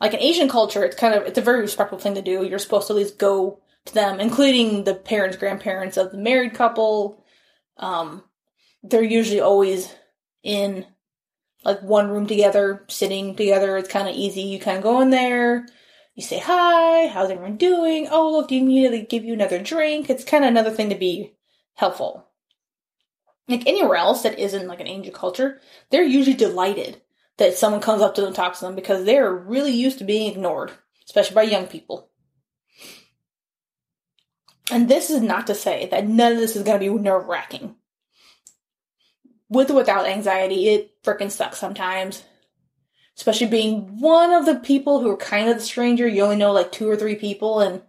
Like 0.00 0.14
in 0.14 0.20
Asian 0.20 0.48
culture, 0.48 0.84
it's 0.84 0.96
kind 0.96 1.14
of 1.14 1.24
it's 1.24 1.38
a 1.38 1.42
very 1.42 1.60
respectful 1.60 1.98
thing 1.98 2.14
to 2.14 2.22
do. 2.22 2.44
You're 2.44 2.58
supposed 2.58 2.86
to 2.86 2.92
at 2.92 2.96
least 2.96 3.18
go 3.18 3.60
to 3.86 3.94
them, 3.94 4.20
including 4.20 4.84
the 4.84 4.94
parents, 4.94 5.36
grandparents 5.36 5.96
of 5.96 6.12
the 6.12 6.18
married 6.18 6.54
couple. 6.54 7.24
Um, 7.76 8.22
they're 8.82 9.02
usually 9.02 9.40
always 9.40 9.92
in 10.42 10.86
like 11.64 11.82
one 11.82 12.08
room 12.08 12.26
together, 12.26 12.84
sitting 12.88 13.34
together. 13.34 13.76
It's 13.76 13.88
kind 13.88 14.08
of 14.08 14.14
easy. 14.14 14.42
You 14.42 14.60
kind 14.60 14.76
of 14.76 14.82
go 14.82 15.00
in 15.00 15.10
there, 15.10 15.66
you 16.14 16.22
say 16.22 16.38
hi, 16.38 17.06
how's 17.06 17.30
everyone 17.30 17.56
doing? 17.56 18.08
Oh, 18.10 18.32
look, 18.32 18.48
do 18.48 18.56
you 18.56 18.62
immediately 18.62 19.02
give 19.02 19.24
you 19.24 19.32
another 19.32 19.62
drink? 19.62 20.10
It's 20.10 20.24
kind 20.24 20.44
of 20.44 20.48
another 20.48 20.70
thing 20.70 20.90
to 20.90 20.96
be 20.96 21.34
helpful. 21.74 22.26
Like 23.46 23.66
anywhere 23.66 23.96
else 23.96 24.22
that 24.22 24.38
isn't 24.38 24.66
like 24.66 24.80
an 24.80 24.88
Asian 24.88 25.12
culture, 25.12 25.60
they're 25.90 26.02
usually 26.02 26.36
delighted 26.36 27.00
that 27.38 27.54
someone 27.54 27.80
comes 27.80 28.02
up 28.02 28.14
to 28.14 28.20
them 28.20 28.28
and 28.28 28.36
talks 28.36 28.58
to 28.58 28.66
them 28.66 28.74
because 28.74 29.04
they're 29.04 29.32
really 29.32 29.70
used 29.70 29.98
to 29.98 30.04
being 30.04 30.30
ignored, 30.30 30.72
especially 31.06 31.34
by 31.34 31.42
young 31.42 31.66
people. 31.66 32.10
And 34.70 34.88
this 34.88 35.08
is 35.08 35.22
not 35.22 35.46
to 35.46 35.54
say 35.54 35.88
that 35.90 36.06
none 36.06 36.32
of 36.32 36.38
this 36.38 36.56
is 36.56 36.62
going 36.62 36.80
to 36.80 36.92
be 36.92 37.02
nerve 37.02 37.26
wracking 37.26 37.76
with 39.48 39.70
or 39.70 39.74
without 39.74 40.06
anxiety, 40.06 40.68
it 40.68 41.02
freaking 41.02 41.30
sucks 41.30 41.58
sometimes. 41.58 42.24
Especially 43.16 43.48
being 43.48 44.00
one 44.00 44.32
of 44.32 44.46
the 44.46 44.56
people 44.56 45.00
who 45.00 45.10
are 45.10 45.16
kind 45.16 45.48
of 45.48 45.56
the 45.56 45.62
stranger. 45.62 46.06
You 46.06 46.22
only 46.22 46.36
know 46.36 46.52
like 46.52 46.70
two 46.70 46.88
or 46.88 46.96
three 46.96 47.16
people, 47.16 47.60
and 47.60 47.82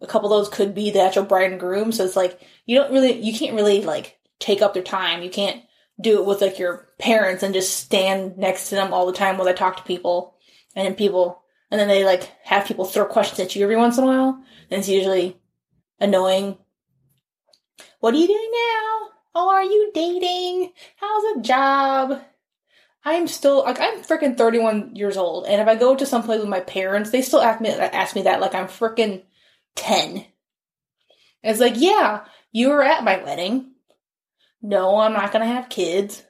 a 0.00 0.06
couple 0.06 0.32
of 0.32 0.38
those 0.38 0.52
could 0.52 0.74
be 0.74 0.90
the 0.90 1.02
actual 1.02 1.22
bride 1.22 1.52
and 1.52 1.60
groom. 1.60 1.92
So 1.92 2.04
it's 2.04 2.16
like 2.16 2.40
you 2.64 2.76
don't 2.76 2.92
really, 2.92 3.20
you 3.20 3.32
can't 3.32 3.54
really 3.54 3.82
like 3.82 4.18
take 4.40 4.62
up 4.62 4.74
their 4.74 4.82
time. 4.82 5.22
You 5.22 5.30
can't 5.30 5.62
do 6.00 6.18
it 6.18 6.26
with 6.26 6.40
like 6.40 6.58
your 6.58 6.88
parents 6.98 7.42
and 7.42 7.54
just 7.54 7.76
stand 7.76 8.36
next 8.36 8.68
to 8.68 8.74
them 8.74 8.92
all 8.92 9.06
the 9.06 9.12
time 9.12 9.36
while 9.36 9.46
they 9.46 9.52
talk 9.52 9.76
to 9.76 9.82
people, 9.84 10.36
and 10.74 10.84
then 10.84 10.94
people, 10.96 11.42
and 11.70 11.80
then 11.80 11.88
they 11.88 12.04
like 12.04 12.32
have 12.42 12.66
people 12.66 12.84
throw 12.84 13.06
questions 13.06 13.38
at 13.38 13.54
you 13.54 13.62
every 13.62 13.76
once 13.76 13.98
in 13.98 14.04
a 14.04 14.06
while. 14.08 14.42
And 14.70 14.80
it's 14.80 14.88
usually 14.88 15.40
annoying. 16.00 16.58
What 18.00 18.14
are 18.14 18.18
you 18.18 18.26
doing 18.26 18.50
now? 18.52 19.10
Oh, 19.38 19.50
are 19.50 19.62
you 19.62 19.90
dating? 19.92 20.72
How's 20.96 21.34
the 21.34 21.42
job? 21.42 22.22
I'm 23.04 23.28
still 23.28 23.64
like 23.64 23.78
I'm 23.78 24.00
freaking 24.02 24.34
31 24.34 24.96
years 24.96 25.18
old, 25.18 25.44
and 25.44 25.60
if 25.60 25.68
I 25.68 25.74
go 25.74 25.94
to 25.94 26.06
some 26.06 26.22
place 26.22 26.40
with 26.40 26.48
my 26.48 26.60
parents, 26.60 27.10
they 27.10 27.20
still 27.20 27.42
ask 27.42 27.60
me 27.60 27.68
ask 27.68 28.16
me 28.16 28.22
that 28.22 28.40
like 28.40 28.54
I'm 28.54 28.66
freaking 28.66 29.24
10. 29.74 30.10
And 30.16 30.24
it's 31.42 31.60
like, 31.60 31.74
yeah, 31.76 32.24
you 32.50 32.70
were 32.70 32.82
at 32.82 33.04
my 33.04 33.22
wedding. 33.22 33.72
No, 34.62 34.96
I'm 34.96 35.12
not 35.12 35.32
gonna 35.32 35.44
have 35.44 35.68
kids. 35.68 36.22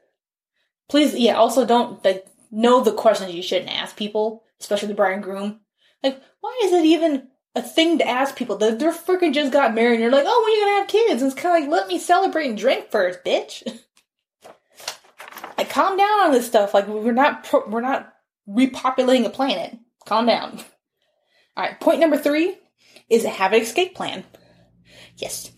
Please, 0.89 1.15
yeah. 1.15 1.37
Also, 1.37 1.65
don't 1.65 2.05
like 2.05 2.27
know 2.51 2.83
the 2.83 2.93
questions 2.93 3.33
you 3.33 3.43
shouldn't 3.43 3.71
ask 3.71 3.97
people, 3.97 4.43
especially 4.61 4.89
the 4.89 4.95
bride 4.95 5.13
and 5.13 5.23
groom. 5.23 5.61
Like, 6.03 6.21
why 6.41 6.61
is 6.65 6.73
it 6.73 6.85
even 6.85 7.29
a 7.57 7.63
thing 7.63 7.99
to 7.99 8.07
ask 8.07 8.37
people. 8.37 8.57
They're, 8.57 8.75
they're 8.75 8.93
freaking 8.93 9.33
just 9.33 9.53
got 9.53 9.75
married 9.75 9.95
and 9.95 10.03
you're 10.03 10.13
like, 10.13 10.27
oh, 10.27 10.43
when 10.45 10.53
are 10.53 10.57
you 10.57 10.65
gonna 10.65 10.81
have 10.81 10.89
kids? 10.89 11.23
And 11.23 11.33
it's 11.33 11.41
kind 11.41 11.57
of 11.57 11.63
like, 11.63 11.81
let 11.81 11.89
me 11.89 11.99
celebrate 11.99 12.49
and 12.49 12.59
drink 12.59 12.91
first, 12.91 13.25
bitch. 13.25 13.67
like, 15.59 15.71
calm 15.71 15.97
down 15.97 16.21
on 16.21 16.33
this 16.33 16.47
stuff. 16.47 16.75
Like, 16.75 16.87
we're 16.87 17.13
not, 17.13 17.51
we're 17.67 17.81
not 17.81 18.13
repopulating 18.47 19.25
a 19.25 19.31
planet. 19.31 19.77
Calm 20.05 20.27
down. 20.27 20.61
All 21.57 21.65
right, 21.65 21.81
point 21.81 21.99
number 21.99 22.19
three 22.19 22.59
is 23.09 23.25
have 23.25 23.55
an 23.55 23.63
escape 23.63 23.95
plan. 23.95 24.25
Yes, 25.17 25.51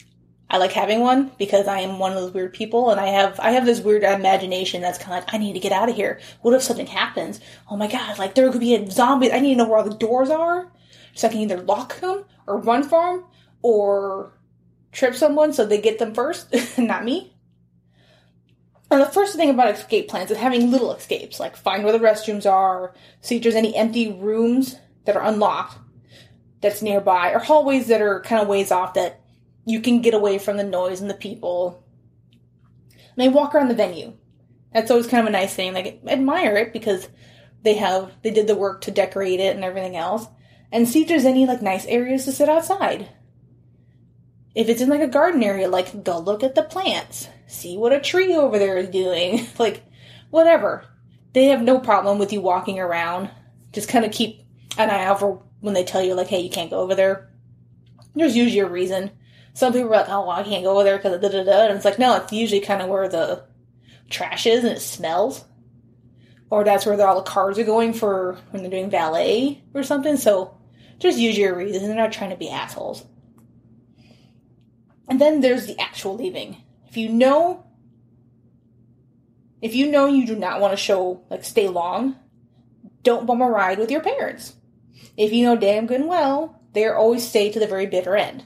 I 0.48 0.58
like 0.58 0.70
having 0.70 1.00
one 1.00 1.32
because 1.36 1.66
I 1.66 1.80
am 1.80 1.98
one 1.98 2.12
of 2.12 2.18
those 2.18 2.32
weird 2.32 2.52
people, 2.52 2.90
and 2.90 3.00
I 3.00 3.08
have 3.08 3.40
I 3.40 3.50
have 3.50 3.66
this 3.66 3.80
weird 3.80 4.04
imagination 4.04 4.80
that's 4.80 4.98
kind 4.98 5.18
of 5.18 5.24
like 5.24 5.34
I 5.34 5.38
need 5.38 5.54
to 5.54 5.58
get 5.58 5.72
out 5.72 5.88
of 5.88 5.96
here. 5.96 6.20
What 6.42 6.54
if 6.54 6.62
something 6.62 6.86
happens? 6.86 7.40
Oh 7.68 7.76
my 7.76 7.88
god! 7.88 8.16
Like 8.18 8.36
there 8.36 8.50
could 8.52 8.60
be 8.60 8.76
a 8.76 8.88
zombie. 8.88 9.32
I 9.32 9.40
need 9.40 9.54
to 9.54 9.58
know 9.58 9.68
where 9.68 9.78
all 9.78 9.88
the 9.88 9.96
doors 9.96 10.30
are 10.30 10.72
so 11.18 11.26
I 11.26 11.30
can 11.32 11.40
either 11.40 11.60
lock 11.60 12.00
them 12.00 12.24
or 12.46 12.58
run 12.58 12.84
for 12.84 13.16
them 13.16 13.24
or 13.60 14.38
trip 14.92 15.14
someone 15.14 15.52
so 15.52 15.66
they 15.66 15.80
get 15.80 15.98
them 15.98 16.14
first, 16.14 16.54
not 16.78 17.04
me. 17.04 17.34
And 18.90 19.00
the 19.00 19.06
first 19.06 19.34
thing 19.34 19.50
about 19.50 19.74
escape 19.74 20.08
plans 20.08 20.30
is 20.30 20.38
having 20.38 20.70
little 20.70 20.94
escapes, 20.94 21.40
like 21.40 21.56
find 21.56 21.82
where 21.82 21.92
the 21.92 21.98
restrooms 21.98 22.50
are, 22.50 22.94
see 23.20 23.36
if 23.36 23.42
there's 23.42 23.54
any 23.54 23.76
empty 23.76 24.12
rooms 24.12 24.76
that 25.04 25.16
are 25.16 25.24
unlocked 25.24 25.76
that's 26.60 26.82
nearby, 26.82 27.32
or 27.32 27.40
hallways 27.40 27.88
that 27.88 28.00
are 28.00 28.20
kind 28.22 28.40
of 28.40 28.48
ways 28.48 28.70
off 28.70 28.94
that 28.94 29.20
you 29.64 29.80
can 29.80 30.00
get 30.00 30.14
away 30.14 30.38
from 30.38 30.56
the 30.56 30.64
noise 30.64 31.00
and 31.00 31.10
the 31.10 31.14
people. 31.14 31.84
And 32.90 33.16
they 33.16 33.28
walk 33.28 33.54
around 33.54 33.68
the 33.68 33.74
venue. 33.74 34.14
That's 34.72 34.90
always 34.90 35.06
kind 35.08 35.22
of 35.22 35.28
a 35.28 35.36
nice 35.36 35.52
thing. 35.52 35.74
Like 35.74 36.00
admire 36.06 36.56
it 36.56 36.72
because 36.72 37.08
they 37.62 37.74
have 37.74 38.12
they 38.22 38.30
did 38.30 38.46
the 38.46 38.54
work 38.54 38.82
to 38.82 38.90
decorate 38.90 39.40
it 39.40 39.54
and 39.54 39.64
everything 39.64 39.96
else 39.96 40.26
and 40.72 40.88
see 40.88 41.02
if 41.02 41.08
there's 41.08 41.24
any 41.24 41.46
like 41.46 41.62
nice 41.62 41.86
areas 41.86 42.24
to 42.24 42.32
sit 42.32 42.48
outside. 42.48 43.08
If 44.54 44.68
it's 44.68 44.80
in 44.80 44.88
like 44.88 45.00
a 45.00 45.08
garden 45.08 45.42
area, 45.42 45.68
like 45.68 46.04
go 46.04 46.18
look 46.18 46.42
at 46.42 46.54
the 46.54 46.62
plants, 46.62 47.28
see 47.46 47.76
what 47.76 47.92
a 47.92 48.00
tree 48.00 48.34
over 48.34 48.58
there 48.58 48.76
is 48.76 48.88
doing, 48.88 49.46
like 49.58 49.82
whatever. 50.30 50.84
They 51.32 51.46
have 51.46 51.62
no 51.62 51.78
problem 51.78 52.18
with 52.18 52.32
you 52.32 52.40
walking 52.40 52.78
around. 52.78 53.30
Just 53.72 53.88
kind 53.88 54.04
of 54.04 54.12
keep 54.12 54.44
an 54.76 54.90
eye 54.90 55.04
out 55.04 55.20
for 55.20 55.42
when 55.60 55.74
they 55.74 55.84
tell 55.84 56.02
you 56.02 56.14
like, 56.14 56.28
hey, 56.28 56.40
you 56.40 56.50
can't 56.50 56.70
go 56.70 56.80
over 56.80 56.94
there. 56.94 57.30
There's 58.14 58.36
usually 58.36 58.60
a 58.60 58.68
reason. 58.68 59.10
Some 59.54 59.72
people 59.72 59.88
are 59.88 59.98
like, 59.98 60.08
oh, 60.08 60.26
well, 60.26 60.30
I 60.30 60.42
can't 60.42 60.64
go 60.64 60.72
over 60.72 60.84
there 60.84 60.96
because 60.96 61.20
da 61.20 61.28
da 61.28 61.44
da, 61.44 61.66
and 61.66 61.76
it's 61.76 61.84
like, 61.84 61.98
no, 61.98 62.16
it's 62.16 62.32
usually 62.32 62.60
kind 62.60 62.80
of 62.80 62.88
where 62.88 63.08
the 63.08 63.44
trash 64.08 64.46
is 64.46 64.64
and 64.64 64.76
it 64.76 64.80
smells 64.80 65.44
or 66.50 66.64
that's 66.64 66.86
where 66.86 67.00
all 67.06 67.16
the 67.16 67.30
cars 67.30 67.58
are 67.58 67.64
going 67.64 67.92
for 67.92 68.38
when 68.50 68.62
they're 68.62 68.70
doing 68.70 68.90
valet 68.90 69.62
or 69.74 69.82
something. 69.82 70.16
So 70.16 70.57
just 70.98 71.18
use 71.18 71.38
your 71.38 71.56
reason. 71.56 71.86
They're 71.86 71.96
not 71.96 72.12
trying 72.12 72.30
to 72.30 72.36
be 72.36 72.50
assholes. 72.50 73.04
And 75.08 75.20
then 75.20 75.40
there's 75.40 75.66
the 75.66 75.78
actual 75.78 76.16
leaving. 76.16 76.62
If 76.88 76.96
you 76.96 77.08
know 77.08 77.64
If 79.60 79.74
you 79.74 79.90
know 79.90 80.06
you 80.06 80.26
do 80.26 80.36
not 80.36 80.60
want 80.60 80.72
to 80.72 80.76
show, 80.76 81.24
like, 81.30 81.44
stay 81.44 81.68
long, 81.68 82.16
don't 83.02 83.26
bum 83.26 83.42
a 83.42 83.48
ride 83.48 83.78
with 83.78 83.90
your 83.90 84.00
parents. 84.00 84.54
If 85.16 85.32
you 85.32 85.44
know 85.44 85.56
damn 85.56 85.86
good 85.86 86.00
and 86.00 86.08
well, 86.08 86.62
they're 86.74 86.96
always 86.96 87.26
stay 87.26 87.50
to 87.50 87.58
the 87.58 87.66
very 87.66 87.86
bitter 87.86 88.14
end. 88.14 88.44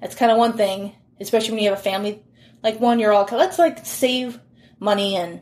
That's 0.00 0.14
kind 0.14 0.32
of 0.32 0.38
one 0.38 0.56
thing, 0.56 0.94
especially 1.20 1.52
when 1.52 1.62
you 1.62 1.70
have 1.70 1.78
a 1.78 1.82
family 1.82 2.22
like 2.62 2.80
one, 2.80 2.98
you're 2.98 3.12
all 3.12 3.28
let's 3.30 3.58
like 3.58 3.86
save 3.86 4.40
money 4.80 5.16
and 5.16 5.40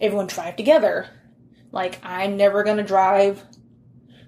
everyone 0.00 0.26
drive 0.26 0.56
together. 0.56 1.08
Like 1.72 1.98
I'm 2.02 2.36
never 2.36 2.62
gonna 2.62 2.82
drive 2.82 3.42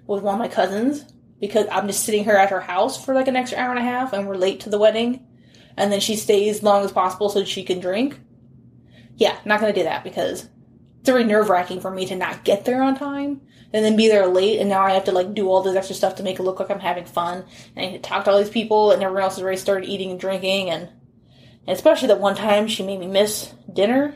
with 0.07 0.23
one 0.23 0.35
of 0.35 0.39
my 0.39 0.47
cousins 0.47 1.05
because 1.41 1.65
I'm 1.71 1.87
just 1.87 2.05
sitting 2.05 2.23
her 2.25 2.37
at 2.37 2.51
her 2.51 2.61
house 2.61 3.03
for 3.03 3.13
like 3.13 3.27
an 3.27 3.35
extra 3.35 3.57
hour 3.57 3.71
and 3.71 3.79
a 3.79 3.83
half 3.83 4.13
and 4.13 4.27
we're 4.27 4.35
late 4.35 4.61
to 4.61 4.69
the 4.69 4.77
wedding 4.77 5.25
and 5.75 5.91
then 5.91 5.99
she 5.99 6.15
stays 6.15 6.57
as 6.57 6.63
long 6.63 6.85
as 6.85 6.91
possible 6.91 7.27
so 7.29 7.43
she 7.43 7.63
can 7.63 7.79
drink. 7.79 8.19
Yeah, 9.15 9.35
not 9.43 9.59
gonna 9.59 9.73
do 9.73 9.83
that 9.83 10.03
because 10.03 10.43
it's 10.43 11.09
very 11.09 11.23
nerve 11.23 11.49
wracking 11.49 11.81
for 11.81 11.89
me 11.89 12.05
to 12.05 12.15
not 12.15 12.45
get 12.45 12.63
there 12.63 12.83
on 12.83 12.95
time 12.95 13.41
and 13.73 13.83
then 13.83 13.95
be 13.95 14.07
there 14.07 14.27
late 14.27 14.59
and 14.59 14.69
now 14.69 14.83
I 14.83 14.91
have 14.91 15.05
to 15.05 15.11
like 15.11 15.33
do 15.33 15.49
all 15.49 15.63
this 15.63 15.75
extra 15.75 15.95
stuff 15.95 16.15
to 16.15 16.23
make 16.23 16.39
it 16.39 16.43
look 16.43 16.59
like 16.59 16.69
I'm 16.69 16.79
having 16.79 17.05
fun 17.05 17.43
and 17.75 17.95
I 17.95 17.97
talk 17.97 18.25
to 18.25 18.31
all 18.31 18.37
these 18.37 18.49
people 18.49 18.91
and 18.91 19.01
everyone 19.01 19.23
else 19.23 19.35
has 19.35 19.43
already 19.43 19.57
started 19.57 19.89
eating 19.89 20.11
and 20.11 20.19
drinking 20.19 20.69
and, 20.69 20.89
and 21.67 21.75
especially 21.75 22.09
that 22.09 22.19
one 22.19 22.35
time 22.35 22.67
she 22.67 22.83
made 22.83 22.99
me 22.99 23.07
miss 23.07 23.51
dinner. 23.71 24.15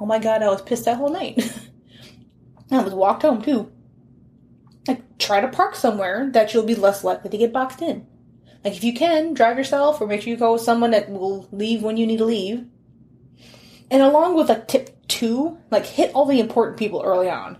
Oh 0.00 0.06
my 0.06 0.18
god, 0.18 0.42
I 0.42 0.48
was 0.48 0.62
pissed 0.62 0.86
that 0.86 0.96
whole 0.96 1.10
night. 1.10 1.38
I 2.70 2.82
was 2.82 2.94
walked 2.94 3.22
home 3.22 3.42
too. 3.42 3.70
Like 4.86 5.18
try 5.18 5.40
to 5.40 5.48
park 5.48 5.74
somewhere 5.74 6.28
that 6.32 6.52
you'll 6.52 6.64
be 6.64 6.74
less 6.74 7.04
likely 7.04 7.30
to 7.30 7.38
get 7.38 7.52
boxed 7.52 7.82
in. 7.82 8.06
Like 8.64 8.76
if 8.76 8.84
you 8.84 8.94
can, 8.94 9.34
drive 9.34 9.58
yourself 9.58 10.00
or 10.00 10.06
make 10.06 10.22
sure 10.22 10.30
you 10.30 10.36
go 10.36 10.54
with 10.54 10.62
someone 10.62 10.92
that 10.92 11.10
will 11.10 11.48
leave 11.52 11.82
when 11.82 11.96
you 11.96 12.06
need 12.06 12.18
to 12.18 12.24
leave. 12.24 12.66
And 13.90 14.02
along 14.02 14.36
with 14.36 14.48
like 14.48 14.68
tip 14.68 15.06
two, 15.06 15.58
like 15.70 15.86
hit 15.86 16.12
all 16.14 16.26
the 16.26 16.40
important 16.40 16.78
people 16.78 17.02
early 17.02 17.28
on 17.28 17.58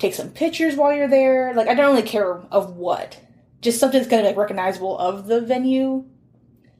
take 0.00 0.14
some 0.14 0.30
pictures 0.30 0.74
while 0.74 0.92
you're 0.92 1.08
there. 1.08 1.54
Like 1.54 1.68
I 1.68 1.74
don't 1.74 1.94
really 1.94 2.08
care 2.08 2.40
of 2.50 2.76
what, 2.76 3.20
just 3.60 3.78
something 3.78 4.00
that's 4.00 4.10
gonna 4.10 4.22
be 4.22 4.28
like 4.28 4.36
recognizable 4.36 4.98
of 4.98 5.26
the 5.26 5.40
venue, 5.42 6.06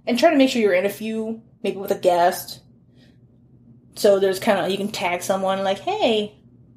and 0.07 0.19
try 0.19 0.31
to 0.31 0.37
make 0.37 0.51
sure 0.51 0.61
you're 0.61 0.73
in 0.73 0.87
a 0.87 0.91
few, 0.91 1.43
maybe 1.63 1.77
with 1.77 1.93
a 1.93 1.99
guest. 1.99 2.61
So 3.95 4.19
there's 4.19 4.41
kind 4.41 4.59
of 4.59 4.71
you 4.71 4.79
can 4.79 4.91
tag 4.91 5.23
someone 5.23 5.63
like, 5.63 5.79
"Hey, 5.79 6.35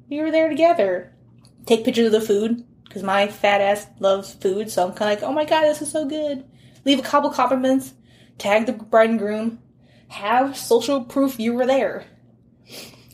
we 0.08 0.20
were 0.20 0.30
there 0.30 0.48
together." 0.48 1.13
Take 1.66 1.84
pictures 1.84 2.06
of 2.06 2.12
the 2.12 2.20
food 2.20 2.64
because 2.84 3.02
my 3.02 3.26
fat 3.28 3.60
ass 3.60 3.86
loves 3.98 4.34
food, 4.34 4.70
so 4.70 4.86
I'm 4.86 4.92
kind 4.92 5.12
of 5.12 5.20
like, 5.20 5.28
"Oh 5.28 5.32
my 5.32 5.44
god, 5.44 5.62
this 5.62 5.82
is 5.82 5.90
so 5.90 6.04
good." 6.04 6.44
Leave 6.84 6.98
a 6.98 7.02
couple 7.02 7.30
compliments. 7.30 7.94
Tag 8.38 8.66
the 8.66 8.72
bride 8.72 9.10
and 9.10 9.18
groom. 9.18 9.60
Have 10.08 10.56
social 10.56 11.04
proof 11.04 11.40
you 11.40 11.54
were 11.54 11.66
there. 11.66 12.04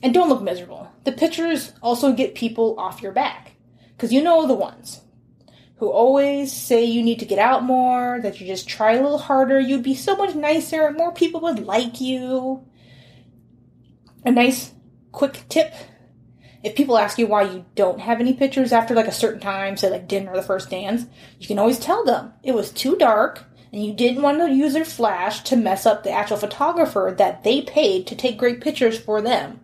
And 0.02 0.12
don't 0.14 0.28
look 0.28 0.42
miserable. 0.42 0.88
The 1.04 1.12
pictures 1.12 1.72
also 1.82 2.12
get 2.12 2.34
people 2.34 2.74
off 2.78 3.02
your 3.02 3.12
back. 3.12 3.52
Because 3.96 4.12
you 4.12 4.22
know 4.22 4.46
the 4.46 4.54
ones 4.54 5.02
who 5.76 5.88
always 5.88 6.52
say 6.52 6.84
you 6.84 7.02
need 7.02 7.18
to 7.18 7.24
get 7.24 7.38
out 7.38 7.64
more, 7.64 8.20
that 8.22 8.40
you 8.40 8.46
just 8.46 8.68
try 8.68 8.92
a 8.92 9.02
little 9.02 9.18
harder, 9.18 9.58
you'd 9.58 9.82
be 9.82 9.94
so 9.94 10.14
much 10.16 10.34
nicer, 10.34 10.90
more 10.90 11.12
people 11.12 11.40
would 11.40 11.66
like 11.66 12.00
you. 12.00 12.66
A 14.24 14.30
nice 14.30 14.72
quick 15.12 15.44
tip 15.48 15.72
if 16.62 16.74
people 16.74 16.98
ask 16.98 17.18
you 17.18 17.26
why 17.26 17.42
you 17.42 17.64
don't 17.74 18.00
have 18.00 18.20
any 18.20 18.34
pictures 18.34 18.72
after 18.72 18.94
like 18.94 19.06
a 19.06 19.12
certain 19.12 19.40
time, 19.40 19.76
say 19.76 19.90
like 19.90 20.08
dinner 20.08 20.32
or 20.32 20.36
the 20.36 20.42
first 20.42 20.70
dance, 20.70 21.06
you 21.38 21.46
can 21.46 21.58
always 21.58 21.78
tell 21.78 22.04
them. 22.04 22.32
It 22.42 22.52
was 22.52 22.70
too 22.70 22.96
dark 22.96 23.44
and 23.72 23.84
you 23.84 23.94
didn't 23.94 24.22
want 24.22 24.38
to 24.38 24.50
use 24.50 24.74
their 24.74 24.84
flash 24.84 25.42
to 25.44 25.56
mess 25.56 25.86
up 25.86 26.02
the 26.02 26.10
actual 26.10 26.36
photographer 26.36 27.14
that 27.16 27.44
they 27.44 27.62
paid 27.62 28.06
to 28.08 28.16
take 28.16 28.36
great 28.36 28.60
pictures 28.60 28.98
for 28.98 29.22
them. 29.22 29.60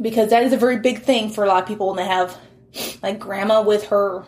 Because 0.00 0.30
that 0.30 0.42
is 0.42 0.52
a 0.52 0.58
very 0.58 0.78
big 0.78 1.02
thing 1.02 1.30
for 1.30 1.44
a 1.44 1.46
lot 1.46 1.62
of 1.62 1.68
people 1.68 1.88
when 1.88 1.96
they 1.96 2.06
have 2.06 2.36
like 3.00 3.20
grandma 3.20 3.62
with 3.62 3.84
her 3.88 4.24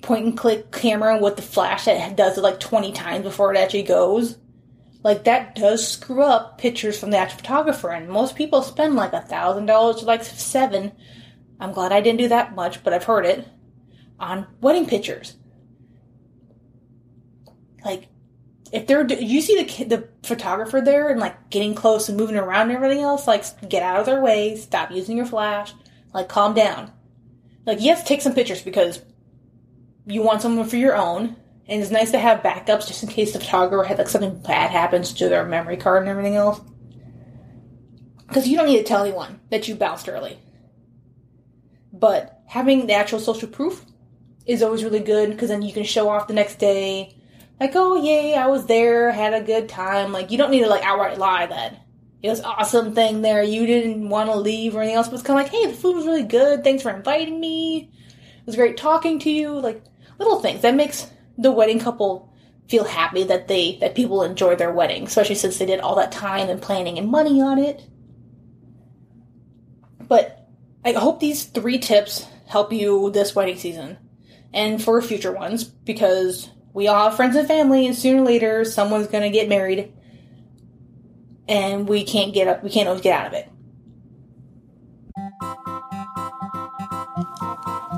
point 0.00 0.24
and 0.24 0.38
click 0.38 0.70
camera 0.72 1.18
with 1.18 1.36
the 1.36 1.42
flash 1.42 1.84
that 1.84 2.16
does 2.16 2.38
it 2.38 2.42
like 2.42 2.60
20 2.60 2.92
times 2.92 3.24
before 3.24 3.52
it 3.52 3.58
actually 3.58 3.82
goes 3.82 4.38
like 5.06 5.24
that 5.24 5.54
does 5.54 5.86
screw 5.86 6.22
up 6.22 6.58
pictures 6.58 6.98
from 6.98 7.10
the 7.10 7.16
actual 7.16 7.38
photographer 7.38 7.90
and 7.90 8.08
most 8.08 8.34
people 8.34 8.60
spend 8.60 8.96
like 8.96 9.12
a 9.12 9.20
thousand 9.20 9.66
dollars 9.66 10.02
like 10.02 10.24
seven 10.24 10.90
i'm 11.60 11.72
glad 11.72 11.92
i 11.92 12.00
didn't 12.00 12.18
do 12.18 12.28
that 12.28 12.54
much 12.54 12.82
but 12.82 12.92
i've 12.92 13.04
heard 13.04 13.24
it 13.24 13.46
on 14.18 14.46
wedding 14.60 14.86
pictures 14.86 15.36
like 17.84 18.08
if 18.72 18.86
they're 18.86 19.06
you 19.06 19.40
see 19.40 19.62
the 19.62 19.84
the 19.84 20.08
photographer 20.22 20.80
there 20.80 21.08
and 21.08 21.20
like 21.20 21.50
getting 21.50 21.74
close 21.74 22.08
and 22.08 22.18
moving 22.18 22.36
around 22.36 22.68
and 22.68 22.72
everything 22.72 23.00
else, 23.00 23.26
like 23.26 23.44
get 23.68 23.82
out 23.82 24.00
of 24.00 24.06
their 24.06 24.20
way, 24.20 24.56
stop 24.56 24.90
using 24.90 25.16
your 25.16 25.26
flash, 25.26 25.72
like 26.12 26.28
calm 26.28 26.52
down. 26.54 26.92
Like 27.64 27.78
yes, 27.80 28.02
take 28.02 28.22
some 28.22 28.34
pictures 28.34 28.62
because 28.62 29.00
you 30.06 30.22
want 30.22 30.42
someone 30.42 30.68
for 30.68 30.76
your 30.76 30.96
own, 30.96 31.36
and 31.68 31.82
it's 31.82 31.90
nice 31.90 32.12
to 32.12 32.18
have 32.18 32.42
backups 32.42 32.86
just 32.86 33.02
in 33.02 33.08
case 33.08 33.32
the 33.32 33.40
photographer 33.40 33.84
had 33.84 33.98
like 33.98 34.08
something 34.08 34.38
bad 34.40 34.70
happens 34.70 35.12
to 35.14 35.28
their 35.28 35.44
memory 35.44 35.76
card 35.76 36.02
and 36.02 36.10
everything 36.10 36.36
else. 36.36 36.60
Because 38.28 38.48
you 38.48 38.56
don't 38.56 38.66
need 38.66 38.78
to 38.78 38.84
tell 38.84 39.04
anyone 39.04 39.40
that 39.50 39.68
you 39.68 39.74
bounced 39.74 40.08
early. 40.08 40.38
But 41.92 42.42
having 42.46 42.86
the 42.86 42.94
actual 42.94 43.20
social 43.20 43.48
proof 43.48 43.84
is 44.44 44.62
always 44.62 44.84
really 44.84 45.00
good 45.00 45.30
because 45.30 45.48
then 45.48 45.62
you 45.62 45.72
can 45.72 45.84
show 45.84 46.08
off 46.08 46.28
the 46.28 46.34
next 46.34 46.58
day 46.58 47.16
like, 47.58 47.72
oh 47.74 47.96
yay, 48.02 48.34
I 48.34 48.46
was 48.46 48.66
there, 48.66 49.10
had 49.10 49.34
a 49.34 49.42
good 49.42 49.68
time. 49.68 50.12
Like, 50.12 50.30
you 50.30 50.38
don't 50.38 50.50
need 50.50 50.64
to 50.64 50.68
like 50.68 50.84
outright 50.84 51.18
lie 51.18 51.46
that 51.46 51.86
it 52.22 52.30
was 52.30 52.40
awesome 52.40 52.94
thing 52.94 53.22
there. 53.22 53.42
You 53.42 53.66
didn't 53.66 54.08
want 54.08 54.30
to 54.30 54.36
leave 54.36 54.74
or 54.74 54.80
anything 54.80 54.96
else, 54.96 55.08
but 55.08 55.14
it's 55.14 55.22
kind 55.22 55.38
of 55.38 55.44
like, 55.44 55.52
hey, 55.52 55.66
the 55.70 55.76
food 55.76 55.96
was 55.96 56.06
really 56.06 56.24
good. 56.24 56.64
Thanks 56.64 56.82
for 56.82 56.90
inviting 56.90 57.40
me. 57.40 57.90
It 58.08 58.46
was 58.46 58.56
great 58.56 58.76
talking 58.76 59.18
to 59.20 59.30
you. 59.30 59.50
Like 59.50 59.82
little 60.18 60.40
things 60.40 60.62
that 60.62 60.74
makes 60.74 61.06
the 61.38 61.52
wedding 61.52 61.78
couple 61.78 62.32
feel 62.68 62.84
happy 62.84 63.22
that 63.24 63.48
they 63.48 63.78
that 63.80 63.94
people 63.94 64.22
enjoy 64.22 64.56
their 64.56 64.72
wedding, 64.72 65.04
especially 65.04 65.34
since 65.34 65.58
they 65.58 65.66
did 65.66 65.80
all 65.80 65.96
that 65.96 66.12
time 66.12 66.48
and 66.48 66.60
planning 66.60 66.98
and 66.98 67.08
money 67.08 67.40
on 67.40 67.58
it. 67.58 67.84
But 70.08 70.48
I 70.84 70.92
hope 70.92 71.20
these 71.20 71.44
three 71.44 71.78
tips 71.78 72.26
help 72.46 72.72
you 72.72 73.10
this 73.10 73.34
wedding 73.34 73.56
season 73.56 73.98
and 74.52 74.82
for 74.82 75.02
future 75.02 75.32
ones 75.32 75.64
because 75.64 76.48
we 76.76 76.88
all 76.88 77.08
have 77.08 77.16
friends 77.16 77.36
and 77.36 77.48
family, 77.48 77.86
and 77.86 77.96
sooner 77.96 78.20
or 78.20 78.26
later, 78.26 78.64
someone's 78.66 79.06
going 79.06 79.22
to 79.22 79.30
get 79.30 79.48
married, 79.48 79.94
and 81.48 81.88
we 81.88 82.04
can't 82.04 82.34
get 82.34 82.48
up. 82.48 82.62
We 82.62 82.68
can't 82.68 82.86
always 82.86 83.00
get 83.00 83.18
out 83.18 83.28
of 83.28 83.32
it. 83.32 83.48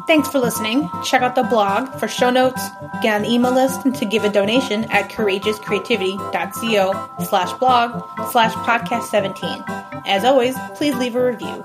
Thanks 0.08 0.28
for 0.30 0.38
listening. 0.38 0.88
Check 1.04 1.20
out 1.20 1.34
the 1.34 1.42
blog 1.42 1.92
for 2.00 2.08
show 2.08 2.30
notes, 2.30 2.62
get 3.02 3.16
on 3.16 3.22
the 3.22 3.28
email 3.28 3.52
list, 3.52 3.84
and 3.84 3.94
to 3.96 4.06
give 4.06 4.24
a 4.24 4.30
donation 4.30 4.84
at 4.84 5.10
courageouscreativity.co 5.10 7.24
slash 7.26 7.52
blog 7.58 8.02
slash 8.30 8.54
podcast 8.54 9.02
17. 9.02 9.62
As 10.06 10.24
always, 10.24 10.56
please 10.76 10.96
leave 10.96 11.14
a 11.14 11.22
review. 11.22 11.62